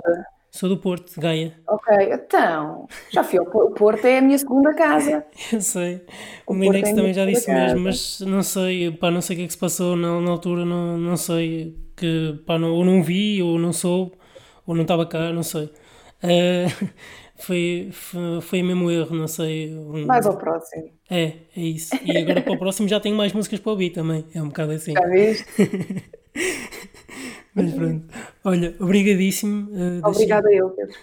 Sou 0.54 0.68
do 0.68 0.76
Porto, 0.76 1.12
de 1.12 1.20
Gaia. 1.20 1.52
Ok, 1.66 1.92
então, 2.12 2.86
já 3.10 3.24
fui 3.24 3.40
ao 3.40 3.44
Porto, 3.44 4.04
é 4.04 4.18
a 4.18 4.22
minha 4.22 4.38
segunda 4.38 4.72
casa. 4.72 5.26
Eu 5.52 5.60
sei. 5.60 6.00
O, 6.46 6.52
o 6.52 6.54
Minex 6.54 6.90
é 6.90 6.94
também 6.94 7.12
já 7.12 7.26
disse 7.26 7.46
casa. 7.46 7.74
mesmo, 7.74 7.80
mas 7.80 8.20
não 8.20 8.40
sei, 8.40 8.92
pá, 8.92 9.10
não 9.10 9.20
sei 9.20 9.34
o 9.34 9.38
que 9.38 9.44
é 9.44 9.46
que 9.48 9.52
se 9.52 9.58
passou 9.58 9.96
na, 9.96 10.20
na 10.20 10.30
altura, 10.30 10.64
não, 10.64 10.96
não 10.96 11.16
sei, 11.16 11.76
que 11.96 12.38
pá, 12.46 12.56
não, 12.56 12.70
ou 12.70 12.84
não 12.84 13.02
vi, 13.02 13.42
ou 13.42 13.58
não 13.58 13.72
soube, 13.72 14.12
ou 14.64 14.76
não 14.76 14.82
estava 14.82 15.04
cá, 15.04 15.32
não 15.32 15.42
sei. 15.42 15.64
Uh, 16.22 16.88
foi, 17.34 17.88
foi, 17.90 18.40
foi 18.40 18.62
mesmo 18.62 18.88
erro, 18.88 19.16
não 19.16 19.26
sei. 19.26 19.74
Um... 19.74 20.06
Mais 20.06 20.24
ao 20.24 20.36
próximo. 20.36 20.88
É, 21.10 21.32
é 21.56 21.60
isso. 21.60 21.96
E 22.04 22.16
agora 22.16 22.40
para 22.40 22.52
o 22.52 22.58
próximo 22.60 22.86
já 22.86 23.00
tenho 23.00 23.16
mais 23.16 23.32
músicas 23.32 23.58
para 23.58 23.72
ouvir 23.72 23.90
também, 23.90 24.24
é 24.32 24.40
um 24.40 24.46
bocado 24.46 24.70
assim. 24.70 24.92
Já 24.92 25.04
viste? 25.08 26.14
Mas 27.54 27.72
pronto. 27.72 28.06
Olha, 28.44 28.74
obrigadíssimo. 28.80 29.70
Uh, 29.70 30.08
Obrigada 30.08 30.52
eu, 30.52 30.70
Pedro. 30.70 30.94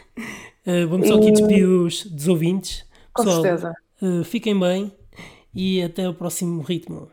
Uh, 0.66 0.88
vamos 0.90 1.08
só 1.08 1.18
aqui 1.18 1.32
despedir 1.32 1.66
dos 1.66 2.28
ouvintes. 2.28 2.86
Com 3.14 3.24
Pessoal, 3.24 3.42
certeza. 3.42 3.74
Uh, 4.02 4.24
fiquem 4.24 4.60
bem 4.60 4.92
e 5.54 5.82
até 5.82 6.08
o 6.08 6.14
próximo 6.14 6.62
ritmo. 6.62 7.10